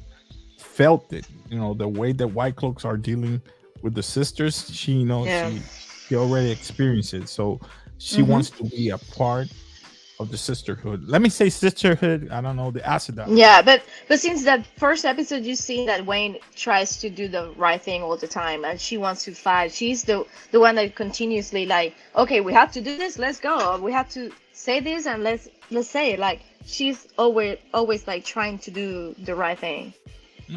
felt 0.58 1.12
it 1.12 1.25
you 1.50 1.58
know 1.58 1.74
the 1.74 1.88
way 1.88 2.12
that 2.13 2.27
white 2.27 2.55
cloaks 2.55 2.86
are 2.86 2.96
dealing 2.98 3.41
with 3.82 3.93
the 3.93 4.03
sisters 4.03 4.70
she 4.72 5.03
knows 5.03 5.27
Yeah. 5.27 5.50
she, 5.50 5.62
she 6.08 6.15
already 6.15 6.50
experienced 6.51 7.13
it 7.13 7.27
so 7.27 7.60
she 7.98 8.22
Mhm. 8.22 8.27
wants 8.27 8.50
to 8.51 8.63
be 8.63 8.89
a 8.89 8.98
part 8.98 9.48
of 10.20 10.29
the 10.29 10.38
sisterhood 10.38 11.03
let 11.08 11.22
me 11.22 11.29
say 11.29 11.50
sisterhood 11.50 12.29
i 12.32 12.39
don't 12.41 12.55
know 12.55 12.72
the 12.72 12.86
acid 12.88 13.15
Yeah, 13.27 13.62
but 13.62 13.84
but 14.08 14.20
since 14.20 14.43
that 14.43 14.65
first 14.77 15.05
episode, 15.05 15.43
you 15.43 15.55
see 15.55 15.86
that 15.86 16.05
Wayne 16.05 16.38
tries 16.55 16.98
to 16.98 17.10
do 17.10 17.27
the 17.27 17.51
right 17.58 17.82
thing 17.82 18.01
all 18.03 18.17
the 18.17 18.27
time, 18.27 18.63
and 18.65 18.79
she 18.79 18.98
wants 18.98 19.24
to 19.25 19.34
fight. 19.34 19.72
She's 19.72 20.03
the 20.03 20.25
the 20.51 20.60
one 20.60 20.75
that 20.75 20.96
continuously 20.96 21.65
like, 21.65 21.96
okay, 22.15 22.41
we 22.41 22.53
have 22.53 22.72
to 22.74 22.82
do 22.82 22.98
this. 22.98 23.17
Let's 23.17 23.39
go. 23.39 23.77
We 23.79 23.91
have 23.91 24.10
to 24.10 24.32
say 24.51 24.79
this, 24.79 25.05
and 25.08 25.24
let's 25.24 25.48
let's 25.72 25.89
say 25.89 26.12
it. 26.13 26.20
Like 26.20 26.41
she's 26.65 27.08
always 27.17 27.58
always 27.74 28.08
like 28.08 28.24
trying 28.25 28.60
to 28.60 28.72
do 28.72 29.15
the 29.24 29.36
right 29.36 29.58
thing. 29.58 29.93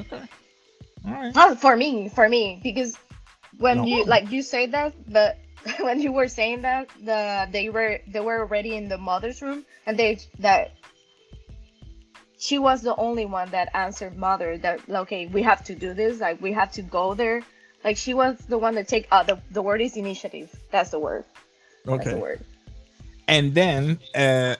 okay 0.01 0.23
all 1.07 1.13
right 1.13 1.35
Not 1.35 1.61
for 1.61 1.77
me, 1.77 2.09
for 2.09 2.29
me, 2.29 2.61
because 2.63 2.97
when 3.59 3.79
No. 3.79 3.85
you 3.85 4.05
like 4.05 4.31
you 4.31 4.43
say 4.43 4.67
that, 4.67 4.93
but 5.13 5.39
when 5.81 6.01
you 6.01 6.13
were 6.13 6.29
saying 6.29 6.63
that, 6.63 6.89
the 7.03 7.49
they 7.51 7.69
were 7.71 8.01
they 8.07 8.21
were 8.21 8.41
already 8.41 8.77
in 8.77 8.89
the 8.89 8.99
mother's 8.99 9.43
room, 9.43 9.65
and 9.87 9.99
they 9.99 10.19
that 10.39 10.73
she 12.39 12.59
was 12.59 12.83
the 12.83 12.95
only 12.97 13.27
one 13.27 13.51
that 13.51 13.71
answered 13.75 14.17
mother 14.17 14.59
that 14.59 14.81
okay, 14.89 15.27
we 15.27 15.43
have 15.43 15.65
to 15.65 15.75
do 15.75 15.95
this, 15.95 16.21
like 16.21 16.41
we 16.41 16.53
have 16.53 16.73
to 16.73 16.83
go 16.83 17.15
there. 17.15 17.43
Like 17.85 17.97
she 17.97 18.15
was 18.15 18.37
the 18.49 18.59
one 18.59 18.75
that 18.75 18.89
take 18.89 19.07
uh, 19.11 19.23
the 19.23 19.41
the 19.51 19.63
word 19.63 19.81
is 19.81 19.97
initiative. 19.97 20.55
That's 20.71 20.91
the 20.91 20.99
word. 20.99 21.25
That's 21.91 22.09
the 22.11 22.17
okay 22.17 22.17
word. 22.17 22.41
and 23.29 23.55
then 23.55 23.99
uh 24.15 24.57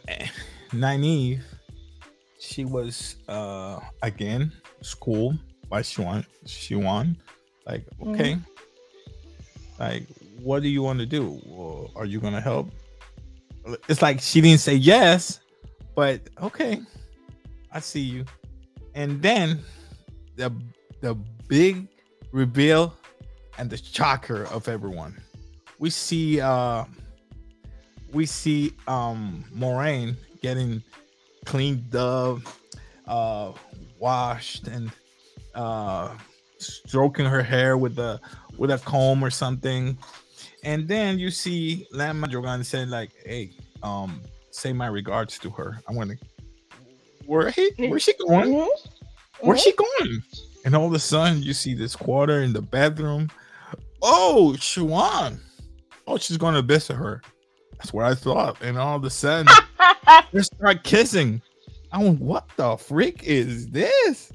Nynaeve 0.73 1.43
she 2.39 2.65
was 2.65 3.17
uh 3.29 3.81
again 4.03 4.53
schooled 4.83 5.39
by 5.69 5.83
Siuan. 5.83 6.25
Siuan, 6.47 7.17
like 7.67 7.85
Mm-hmm. 8.01 8.11
okay, 8.15 8.39
like 9.79 10.07
what 10.43 10.63
do 10.63 10.69
you 10.69 10.83
want 10.83 10.99
to 11.01 11.07
do? 11.07 11.91
Are 11.97 12.05
you 12.05 12.21
gonna 12.21 12.41
help? 12.41 12.71
It's 13.89 14.03
like 14.03 14.21
she 14.21 14.41
didn't 14.41 14.61
say 14.61 14.75
yes, 14.75 15.41
but 15.95 16.21
okay, 16.41 16.81
I 17.73 17.81
see 17.81 18.01
you. 18.01 18.25
And 18.95 19.21
then 19.21 19.61
the 20.37 20.53
the 21.01 21.15
big 21.49 21.89
reveal 22.33 22.95
and 23.59 23.71
the 23.71 23.77
shocker 23.77 24.45
of 24.45 24.69
everyone. 24.69 25.21
We 25.79 25.91
see 25.91 26.41
uh 26.41 26.85
we 28.13 28.27
see 28.27 28.73
um 28.87 29.45
Moiraine 29.55 30.17
getting 30.43 30.83
cleaned 31.45 31.95
up, 31.95 32.39
uh 33.07 33.53
washed 33.99 34.69
and 34.69 34.91
uh 35.55 36.15
stroking 36.59 37.27
her 37.27 37.43
hair 37.43 37.77
with 37.77 37.99
a 37.99 38.21
with 38.59 38.71
a 38.71 38.79
comb 38.79 39.25
or 39.25 39.31
something. 39.31 39.99
And 40.65 40.89
then 40.89 41.19
you 41.19 41.31
see 41.31 41.87
Lan 41.93 42.19
Madrigal 42.21 42.63
saying 42.65 42.91
like, 42.91 43.11
"Hey, 43.25 43.51
um, 43.83 44.21
say 44.51 44.73
my 44.73 44.87
regards 44.89 45.39
to 45.41 45.51
her. 45.51 45.81
I'm 45.89 45.97
gonna. 45.97 46.15
Where 47.27 47.51
he? 47.51 47.71
Where's 47.79 48.03
she 48.03 48.15
going? 48.27 48.53
Mhm. 48.55 48.69
Where's 49.41 49.63
she 49.63 49.73
going? 49.73 50.23
And 50.65 50.75
all 50.75 50.87
of 50.87 50.93
a 50.95 50.99
sudden, 50.99 51.43
you 51.43 51.53
see 51.55 51.75
this 51.75 51.95
quarter 51.95 52.43
in 52.43 52.53
the 52.53 52.63
bedroom. 52.63 53.31
Oh, 54.03 54.55
Siuan. 54.59 55.39
Oh, 56.07 56.17
she's 56.19 56.37
going 56.37 56.55
to 56.55 56.63
visit 56.63 56.95
her. 56.95 57.21
That's 57.79 57.93
what 57.93 58.05
I 58.07 58.15
thought. 58.15 58.57
And 58.63 58.79
all 58.79 58.97
of 58.97 59.05
a 59.05 59.11
sudden, 59.11 59.53
they 60.33 60.41
start 60.43 60.83
kissing. 60.85 61.41
I 61.93 61.99
went, 62.03 62.21
what 62.21 62.49
the 62.57 62.77
freak 62.77 63.23
is 63.25 63.69
this? 63.69 64.33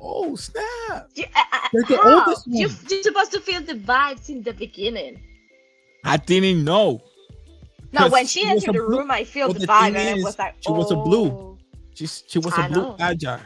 Oh, 0.00 0.36
snap. 0.36 1.08
You- 1.14 1.24
uh, 1.34 1.42
uh, 1.52 1.68
They're 1.72 1.82
the 1.82 1.96
how? 2.02 2.20
oldest 2.20 2.46
You, 2.46 2.68
one. 2.68 2.76
you're 2.88 3.02
supposed 3.02 3.32
to 3.32 3.40
feel 3.40 3.60
the 3.62 3.74
vibes 3.74 4.28
in 4.28 4.42
the 4.42 4.52
beginning. 4.52 5.22
I 6.04 6.16
didn't 6.16 6.64
know. 6.64 7.02
No, 7.92 8.08
when 8.08 8.26
she 8.26 8.44
was 8.44 8.64
entered 8.64 8.80
the 8.80 8.86
blue- 8.86 8.98
room, 8.98 9.10
I 9.10 9.24
feel 9.24 9.52
the 9.52 9.60
the 9.60 9.66
vibe, 9.66 9.96
and 9.96 10.18
it 10.18 10.22
was 10.22 10.38
like, 10.38 10.54
she 10.60 10.70
was 10.72 10.90
a 10.90 10.96
blue. 10.96 11.28
oh. 11.28 11.58
She's, 11.94 12.24
she 12.28 12.38
was 12.38 12.52
I 12.52 12.66
a 12.66 12.68
blue 12.68 12.82
know. 12.82 12.96
agile. 13.00 13.40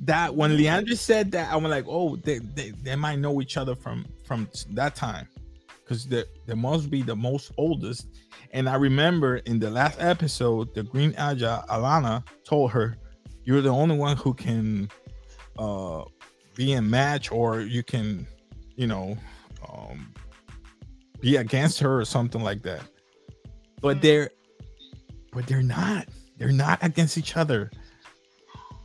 That 0.00 0.34
when 0.34 0.50
Leandra 0.58 0.96
said 0.98 1.30
that, 1.32 1.52
I 1.52 1.56
was 1.56 1.70
like, 1.70 1.86
oh, 1.88 2.16
they, 2.16 2.38
they, 2.38 2.70
they 2.82 2.96
might 2.96 3.18
know 3.20 3.40
each 3.40 3.56
other 3.56 3.74
from 3.76 4.04
from 4.24 4.48
that 4.70 4.94
time, 4.96 5.28
because 5.82 6.06
they 6.06 6.24
they 6.46 6.54
must 6.54 6.90
be 6.90 7.02
the 7.02 7.14
most 7.16 7.52
oldest. 7.56 8.08
And 8.52 8.68
I 8.68 8.74
remember 8.74 9.36
in 9.38 9.58
the 9.60 9.70
last 9.70 9.98
episode, 10.00 10.74
the 10.74 10.82
Green 10.82 11.12
Ajah 11.14 11.64
Alanna 11.68 12.24
told 12.44 12.72
her, 12.72 12.98
"You're 13.44 13.62
the 13.62 13.70
only 13.70 13.96
one 13.96 14.16
who 14.16 14.34
can 14.34 14.90
uh 15.58 16.02
be 16.56 16.72
in 16.72 16.90
match, 16.90 17.30
or 17.30 17.60
you 17.60 17.82
can, 17.84 18.26
you 18.74 18.88
know, 18.88 19.16
um 19.72 20.12
be 21.22 21.36
against 21.36 21.80
her 21.80 21.98
or 22.00 22.04
something 22.04 22.42
like 22.42 22.62
that." 22.62 22.82
But 23.80 23.96
Mm. 23.98 24.02
they're 24.02 24.30
but 25.32 25.46
they're 25.46 25.62
not. 25.62 26.08
They're 26.38 26.52
not 26.52 26.78
against 26.82 27.16
each 27.16 27.36
other. 27.36 27.70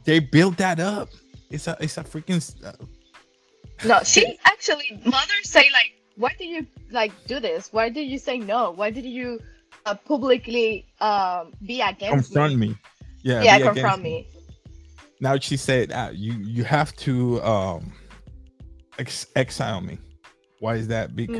They 0.05 0.19
built 0.19 0.57
that 0.57 0.79
up. 0.79 1.09
It's 1.49 1.67
a 1.67 1.75
it's 1.81 1.97
a 1.97 2.03
freaking 2.03 2.39
uh, 2.65 2.71
No, 3.85 3.99
she 4.05 4.37
actually, 4.45 5.01
mother 5.05 5.33
say 5.43 5.65
like, 5.73 5.91
why 6.15 6.31
did 6.39 6.47
you 6.47 6.65
like 6.91 7.11
do 7.27 7.39
this? 7.39 7.73
Why 7.73 7.89
did 7.89 8.07
you 8.07 8.17
say 8.17 8.37
no? 8.37 8.71
Why 8.71 8.89
did 8.91 9.05
you 9.05 9.39
uh, 9.85 9.95
publicly 9.95 10.85
um 11.01 11.51
be 11.65 11.81
against 11.81 12.29
confront 12.31 12.55
me? 12.57 12.69
me. 12.69 12.77
Yeah, 13.23 13.43
Yeah, 13.43 13.59
confront 13.59 14.01
me. 14.03 14.27
Now 15.19 15.37
she 15.39 15.57
said, 15.57 15.91
uh, 15.91 16.11
"You 16.13 16.33
you 16.33 16.63
have 16.63 16.95
to 16.97 17.41
um 17.43 17.91
ex- 18.99 19.27
exile 19.35 19.81
me." 19.81 19.97
Why 20.59 20.75
is 20.75 20.87
that? 20.87 21.11
Mm-hmm. 21.15 21.33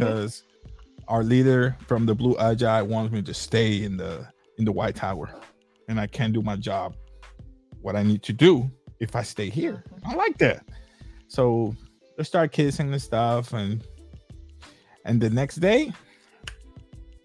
Our 1.08 1.24
leader 1.24 1.78
from 1.88 2.06
the 2.06 2.14
Blue 2.14 2.36
Ajah 2.36 2.86
wants 2.86 3.14
me 3.14 3.22
to 3.22 3.34
stay 3.34 3.84
in 3.84 3.98
the 3.98 4.28
in 4.58 4.66
the 4.66 4.72
White 4.72 4.96
Tower, 4.96 5.30
and 5.88 6.00
I 6.00 6.08
can't 6.08 6.34
do 6.34 6.42
my 6.42 6.56
job. 6.56 6.96
What 7.82 7.96
I 7.96 8.04
need 8.04 8.24
to 8.24 8.34
do 8.34 8.70
if 9.00 9.16
I 9.16 9.22
stay 9.22 9.50
here, 9.50 9.84
I 10.06 10.16
like 10.16 10.38
that. 10.40 10.66
So 11.28 11.74
they 12.18 12.24
start 12.24 12.52
kissing 12.52 12.92
and 12.92 13.02
stuff, 13.02 13.54
and 13.54 13.86
and 15.06 15.22
the 15.22 15.30
next 15.30 15.58
day 15.58 15.94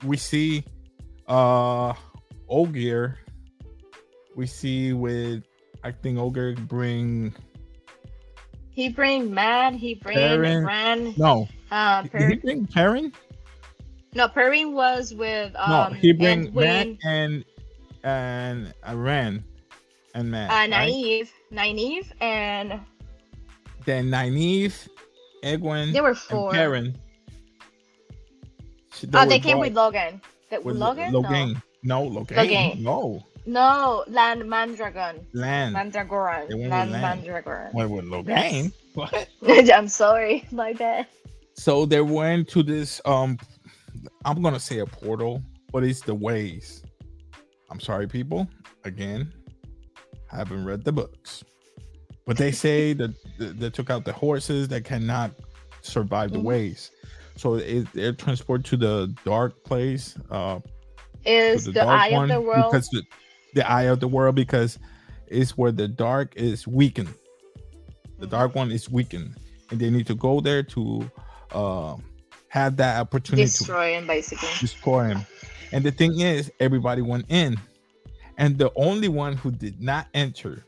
we 0.04 0.16
see 0.16 0.64
uh 1.26 1.94
Ogier. 2.48 3.18
We 4.36 4.46
see 4.46 4.92
with 4.92 5.44
I 5.82 5.90
think 5.90 6.18
Ogre 6.18 6.54
bring 6.54 7.34
He 8.70 8.88
bring 8.90 9.32
Mad. 9.34 9.74
He 9.74 9.94
bring 9.94 10.16
Perrin. 10.16 10.64
Ran. 10.64 11.14
no. 11.16 11.48
Uh, 11.70 12.02
Did 12.02 12.30
he 12.30 12.36
bring 12.36 12.66
Perrin? 12.66 13.12
No, 14.14 14.29
Perrin 14.29 14.72
was 14.75 15.14
with 15.14 15.55
um. 15.57 15.70
no, 15.92 15.96
he 15.98 16.12
bring 16.12 16.53
Matt 16.55 16.87
Edwin, 16.87 16.98
and 17.05 17.44
and 18.05 19.05
Ren 19.05 19.44
and 20.14 20.31
Matt. 20.31 20.51
uh, 20.51 20.55
right? 20.55 20.68
naive, 20.70 21.33
naive, 21.51 22.12
and 22.20 22.81
Then 23.87 24.11
Nynaeve, 24.11 24.88
Egwene, 25.42 25.92
there 25.92 26.03
were 26.03 26.14
four. 26.14 26.53
Perrin. 26.53 26.96
She- 28.94 29.09
Oh, 29.14 29.27
they 29.27 29.38
came 29.40 29.59
with 29.59 29.72
Logan. 29.75 30.20
The, 30.51 30.61
with 30.61 30.77
Logan? 30.77 31.12
Logan. 31.12 31.62
No, 31.83 32.05
Logan. 32.05 32.37
Logan. 32.37 32.83
No, 32.83 33.25
No, 33.46 34.05
no, 34.07 34.12
Land 34.12 34.48
Mandragon. 34.48 35.27
Lan. 35.33 35.72
Mandragoran. 35.72 36.48
Land 36.70 36.92
Lan. 36.92 37.18
Mandragoran. 37.25 37.75
Went 37.75 37.90
with 37.90 38.05
Logan. 38.05 38.72
What? 38.94 39.27
I'm 39.48 39.88
sorry, 39.88 40.44
my 40.53 40.75
bad. 40.75 41.07
So 41.55 41.87
they 41.87 42.03
went 42.03 42.46
to 42.51 42.62
this 42.62 43.01
um 43.07 43.38
I'm 44.24 44.42
gonna 44.42 44.60
say 44.60 44.78
a 44.78 44.86
portal, 44.86 45.42
but 45.72 45.84
it's 45.84 46.00
the 46.02 46.14
ways. 46.14 46.82
I'm 47.70 47.80
sorry, 47.80 48.06
people. 48.06 48.48
Again, 48.84 49.32
haven't 50.30 50.64
read 50.64 50.84
the 50.84 50.92
books. 50.92 51.44
But 52.26 52.36
they 52.36 52.52
say 52.52 52.92
that 53.00 53.14
they 53.38 53.70
took 53.70 53.90
out 53.90 54.04
the 54.04 54.12
horses 54.12 54.68
that 54.68 54.84
cannot 54.84 55.32
survive 55.82 56.32
the 56.32 56.38
Mhm. 56.38 56.44
ways. 56.44 56.90
So 57.36 57.54
it, 57.54 57.86
they're 57.94 58.12
transported 58.12 58.66
to 58.66 58.76
the 58.76 59.14
dark 59.24 59.64
place, 59.64 60.16
uh 60.30 60.60
Is 61.24 61.64
the, 61.64 61.80
eye 61.82 62.08
of 62.08 62.28
the 62.28 62.40
world? 62.40 62.70
because 62.70 62.88
the, 62.88 63.02
the 63.54 63.70
eye 63.70 63.84
of 63.84 64.00
the 64.00 64.08
world 64.08 64.34
because 64.34 64.78
it's 65.28 65.56
where 65.56 65.72
the 65.72 65.88
dark 65.88 66.34
is 66.36 66.66
weakened. 66.66 67.14
The 68.18 68.26
Mhm. 68.26 68.30
dark 68.30 68.54
one 68.54 68.70
is 68.70 68.90
weakened, 68.90 69.34
and 69.70 69.80
they 69.80 69.88
need 69.90 70.06
to 70.08 70.14
go 70.14 70.40
there 70.40 70.62
to 70.62 71.10
uh, 71.52 71.96
have 72.52 72.76
that 72.76 73.00
opportunity 73.00 73.46
to 73.46 73.50
destroy 73.50 73.94
him 73.94 74.06
basically. 74.06 74.46
destroy 74.60 75.04
him. 75.08 75.20
And 75.72 75.82
the 75.82 75.90
thing 75.90 76.20
is, 76.20 76.52
everybody 76.60 77.00
went 77.00 77.24
in, 77.30 77.58
and 78.36 78.58
the 78.58 78.70
only 78.76 79.08
one 79.08 79.38
who 79.38 79.50
did 79.50 79.80
not 79.80 80.06
enter, 80.12 80.62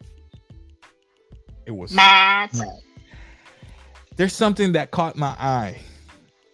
it 1.66 1.72
was 1.72 1.92
Matt. 1.92 2.54
Matt. 2.54 2.68
There's 4.16 4.32
something 4.32 4.72
that 4.72 4.92
caught 4.92 5.16
my 5.18 5.36
eye, 5.38 5.78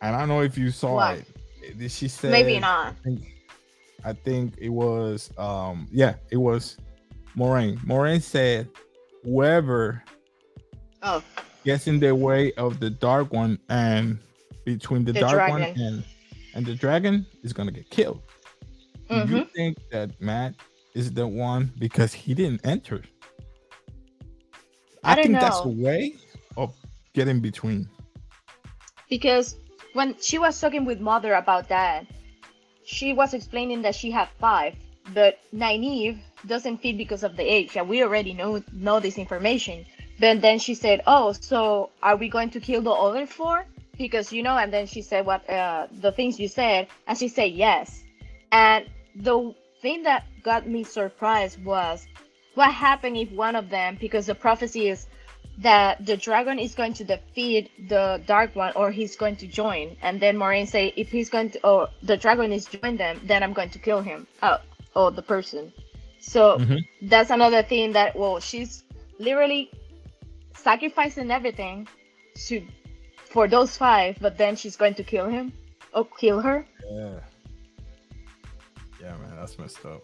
and 0.03 0.17
I 0.17 0.19
don't 0.19 0.29
know 0.29 0.41
if 0.41 0.59
you 0.59 0.73
saw 0.73 0.95
What? 0.97 1.23
it. 1.63 1.91
She 1.93 2.09
said, 2.09 2.33
Maybe 2.33 2.59
not. 2.59 2.89
I 2.89 3.05
think, 3.05 3.21
I 4.05 4.13
think 4.15 4.55
it 4.59 4.71
was, 4.71 5.31
um, 5.39 5.87
yeah, 5.93 6.15
it 6.33 6.39
was 6.39 6.77
Moiraine. 7.37 7.79
Moiraine 7.85 8.21
said, 8.21 8.69
whoever 9.23 10.03
Oh, 11.05 11.23
gets 11.65 11.87
in 11.87 12.01
the 12.01 12.17
way 12.17 12.51
of 12.55 12.81
the 12.81 12.91
dark 12.91 13.33
one 13.33 13.61
and 13.69 14.19
between 14.75 15.05
the, 15.05 15.13
The 15.13 15.21
dark 15.21 15.51
one 15.51 15.63
and 15.63 16.05
and 16.55 16.63
the 16.67 16.75
dragon 16.75 17.27
is 17.45 17.53
gonna 17.53 17.73
get 17.81 17.89
killed. 17.91 18.21
Do 19.09 19.17
you 19.17 19.23
mm-hmm. 19.23 19.43
think 19.57 19.79
that 19.91 20.09
Matt 20.21 20.55
is 20.95 21.07
the 21.13 21.27
one 21.27 21.73
because 21.79 22.13
he 22.13 22.35
didn't 22.35 22.61
enter? 22.65 23.03
I 25.03 25.15
don't 25.15 25.25
think 25.27 25.41
that's 25.41 25.61
a 25.65 25.69
way 25.87 26.17
of 26.57 26.75
getting 27.15 27.41
between. 27.41 27.89
because 29.09 29.57
when 29.93 30.15
she 30.21 30.39
was 30.39 30.61
talking 30.61 30.85
with 30.85 31.01
mother 31.01 31.35
about 31.35 31.69
that, 31.69 32.07
she 32.85 33.13
was 33.13 33.35
explaining 33.35 33.83
that 33.83 33.95
she 33.95 34.11
had 34.11 34.29
five, 34.39 34.75
but 35.15 35.39
Nynaeve 35.55 36.19
doesn't 36.47 36.79
fit 36.83 36.97
because 36.97 37.23
of 37.25 37.37
the 37.37 37.43
age, 37.43 37.77
and 37.77 37.89
we 37.89 38.03
already 38.03 38.33
know 38.33 38.63
know 38.73 39.01
this 39.01 39.19
information. 39.19 39.85
But 40.21 40.41
then 40.41 40.59
she 40.59 40.75
said, 40.75 41.03
"Oh, 41.07 41.33
so 41.33 41.91
are 42.03 42.17
we 42.17 42.29
going 42.29 42.51
to 42.51 42.61
kill 42.61 42.83
the 42.83 42.93
other 42.93 43.27
four? 43.27 43.67
Because 44.05 44.33
you 44.33 44.43
know." 44.43 44.57
And 44.57 44.73
then 44.73 44.87
she 44.87 45.03
said, 45.03 45.27
"What 45.27 45.49
uh, 45.49 45.87
the 45.93 46.13
things 46.13 46.41
you 46.41 46.49
said?" 46.49 46.89
And 47.07 47.17
she 47.17 47.29
said, 47.29 47.53
"Yes." 47.53 48.03
And 48.53 48.87
the 49.15 49.55
thing 49.83 50.03
that 50.05 50.25
got 50.43 50.67
me 50.67 50.85
surprised 50.85 51.65
was 51.65 52.07
what 52.55 52.73
happened 52.73 53.17
if 53.17 53.31
one 53.33 53.57
of 53.57 53.71
them, 53.71 53.97
because 54.01 54.27
the 54.27 54.35
prophecy 54.35 54.89
is 54.89 55.07
that 55.59 56.05
the 56.05 56.17
dragon 56.17 56.59
is 56.59 56.75
going 56.75 56.95
to 56.95 57.05
defeat 57.05 57.71
the 57.89 58.21
dark 58.27 58.57
one 58.57 58.73
or 58.75 58.91
he's 58.91 59.17
going 59.17 59.37
to 59.37 59.47
join 59.47 59.95
and 60.01 60.19
then 60.21 60.37
Moiraine 60.37 60.67
say 60.67 60.93
if 60.97 61.11
he's 61.11 61.29
going 61.29 61.51
to 61.51 61.67
or 61.67 61.89
the 62.03 62.17
dragon 62.17 62.53
is 62.53 62.65
join 62.67 62.97
them 62.97 63.21
then 63.25 63.43
I'm 63.43 63.53
going 63.53 63.71
to 63.71 63.79
kill 63.79 64.01
him 64.01 64.27
oh 64.43 64.59
or 64.95 65.11
the 65.11 65.23
person 65.23 65.73
So 66.21 66.59
mm-hmm. 66.59 67.09
that's 67.09 67.31
another 67.31 67.63
thing 67.63 67.93
that 67.93 68.17
well, 68.17 68.41
she's 68.41 68.85
literally 69.19 69.71
sacrificing 70.55 71.31
everything 71.31 71.89
to 72.47 72.63
for 73.31 73.47
those 73.47 73.77
five, 73.77 74.19
but 74.21 74.37
then 74.37 74.57
she's 74.57 74.77
going 74.77 74.95
to 74.95 75.05
kill 75.05 75.29
him 75.29 75.53
or 75.95 76.07
kill 76.19 76.41
her. 76.41 76.67
Yeah. 76.91 77.21
Yeah, 79.01 79.17
man, 79.17 79.37
that's 79.37 79.59
messed 79.59 79.87
up. 79.87 80.03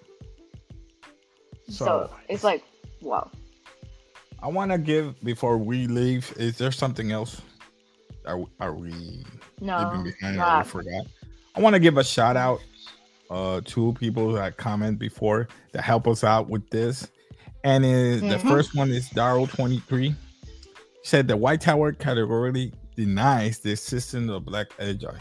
So, 1.68 1.84
so 1.84 2.10
it's 2.28 2.44
like, 2.44 2.62
wow. 3.02 3.30
I 4.42 4.48
want 4.48 4.70
to 4.70 4.78
give 4.78 5.20
before 5.22 5.58
we 5.58 5.86
leave. 5.88 6.32
Is 6.36 6.56
there 6.56 6.70
something 6.70 7.10
else? 7.10 7.42
Are 8.24 8.44
are 8.60 8.74
we 8.74 9.24
no, 9.60 10.02
behind? 10.04 10.36
Not. 10.36 10.66
Or 10.66 10.68
forgot. 10.68 11.06
I 11.54 11.60
want 11.60 11.74
to 11.74 11.80
give 11.80 11.96
a 11.96 12.04
shout 12.04 12.36
out 12.36 12.60
uh 13.30 13.60
two 13.64 13.92
people 13.94 14.32
that 14.32 14.56
comment 14.56 14.98
before 14.98 15.48
that 15.72 15.82
help 15.82 16.06
us 16.06 16.22
out 16.22 16.48
with 16.48 16.68
this. 16.70 17.08
And 17.64 17.84
mm-hmm. 17.84 18.28
the 18.28 18.38
first 18.38 18.74
one 18.74 18.90
is 18.90 19.08
Daryl23. 19.10 20.14
Said 21.02 21.28
the 21.28 21.36
White 21.36 21.60
Tower 21.60 21.92
categorically 21.92 22.72
denies 22.96 23.58
the 23.58 23.72
existence 23.72 24.30
of 24.30 24.44
Black 24.44 24.68
Ajah. 24.78 25.18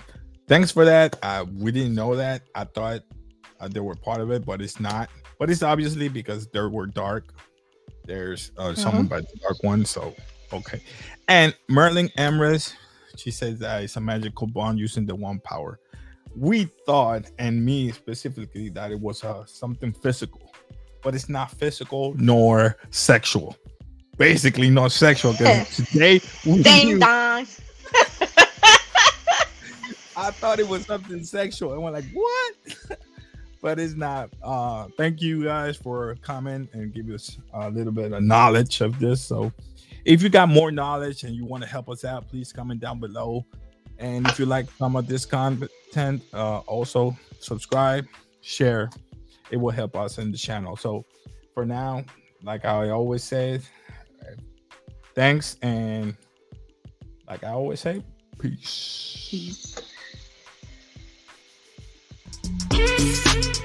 Thanks 0.47 0.71
for 0.71 0.85
that. 0.85 1.17
Uh, 1.21 1.45
we 1.57 1.71
didn't 1.71 1.95
know 1.95 2.15
that. 2.15 2.43
I 2.53 2.65
thought 2.65 3.01
uh, 3.59 3.67
they 3.67 3.79
were 3.79 3.95
part 3.95 4.21
of 4.21 4.31
it, 4.31 4.45
but 4.45 4.61
it's 4.61 4.79
not. 4.79 5.09
But 5.39 5.49
it's 5.49 5.63
obviously 5.63 6.07
because 6.07 6.47
they 6.47 6.61
were 6.61 6.87
dark. 6.87 7.33
There's 8.05 8.51
uh, 8.57 8.69
mm-hmm. 8.69 8.81
someone 8.81 9.07
by 9.07 9.21
the 9.21 9.39
dark 9.41 9.63
one, 9.63 9.85
so 9.85 10.15
okay. 10.53 10.81
And 11.27 11.55
Merlin 11.67 12.09
Emrys, 12.17 12.73
she 13.17 13.31
says 13.31 13.59
that 13.59 13.83
it's 13.83 13.95
a 13.95 14.01
magical 14.01 14.47
bond 14.47 14.79
using 14.79 15.05
the 15.05 15.15
one 15.15 15.39
power 15.39 15.79
we 16.35 16.65
thought, 16.85 17.31
and 17.39 17.63
me 17.63 17.91
specifically, 17.91 18.69
that 18.69 18.91
it 18.91 18.99
was 18.99 19.23
uh, 19.23 19.45
something 19.45 19.93
physical, 19.93 20.53
but 21.01 21.15
it's 21.15 21.29
not 21.29 21.51
physical 21.51 22.13
nor 22.17 22.77
sexual. 22.91 23.55
Basically, 24.17 24.69
not 24.69 24.91
sexual. 24.91 25.33
Because 25.33 25.75
today, 25.91 26.19
ding 26.43 26.99
dong. 26.99 27.47
I 30.17 30.31
thought 30.31 30.59
it 30.59 30.67
was 30.67 30.85
something 30.85 31.23
sexual, 31.23 31.73
and 31.73 31.83
we're 31.83 31.91
like, 31.91 32.05
what? 32.13 32.99
but 33.61 33.79
it's 33.79 33.95
not. 33.95 34.29
Uh, 34.41 34.87
thank 34.97 35.21
you 35.21 35.43
guys 35.43 35.75
for 35.75 36.15
comment 36.21 36.69
and 36.73 36.93
give 36.93 37.09
us 37.09 37.37
a 37.53 37.69
little 37.69 37.91
bit 37.91 38.13
of 38.13 38.23
knowledge 38.23 38.81
of 38.81 38.97
this. 38.99 39.21
So, 39.21 39.51
if 40.05 40.23
you 40.23 40.29
got 40.29 40.49
more 40.49 40.71
knowledge 40.71 41.23
and 41.23 41.35
you 41.35 41.45
want 41.45 41.63
to 41.63 41.69
help 41.69 41.89
us 41.89 42.05
out, 42.05 42.29
please 42.29 42.53
comment 42.53 42.79
down 42.79 42.99
below. 42.99 43.45
And 43.97 44.27
if 44.27 44.39
you 44.39 44.45
like 44.45 44.69
some 44.77 44.95
of 44.95 45.07
this 45.07 45.25
content, 45.25 46.23
uh, 46.33 46.59
also 46.59 47.15
subscribe, 47.39 48.05
share. 48.41 48.89
It 49.51 49.57
will 49.57 49.71
help 49.71 49.95
us 49.95 50.17
in 50.17 50.31
the 50.31 50.37
channel. 50.37 50.75
So 50.75 51.05
for 51.53 51.65
now, 51.65 52.03
like 52.43 52.65
I 52.65 52.89
always 52.89 53.23
say, 53.23 53.61
thanks. 55.15 55.57
And 55.61 56.15
like 57.27 57.43
I 57.43 57.49
always 57.49 57.79
say, 57.79 58.03
peace. 58.39 59.81
Peace. 62.69 63.61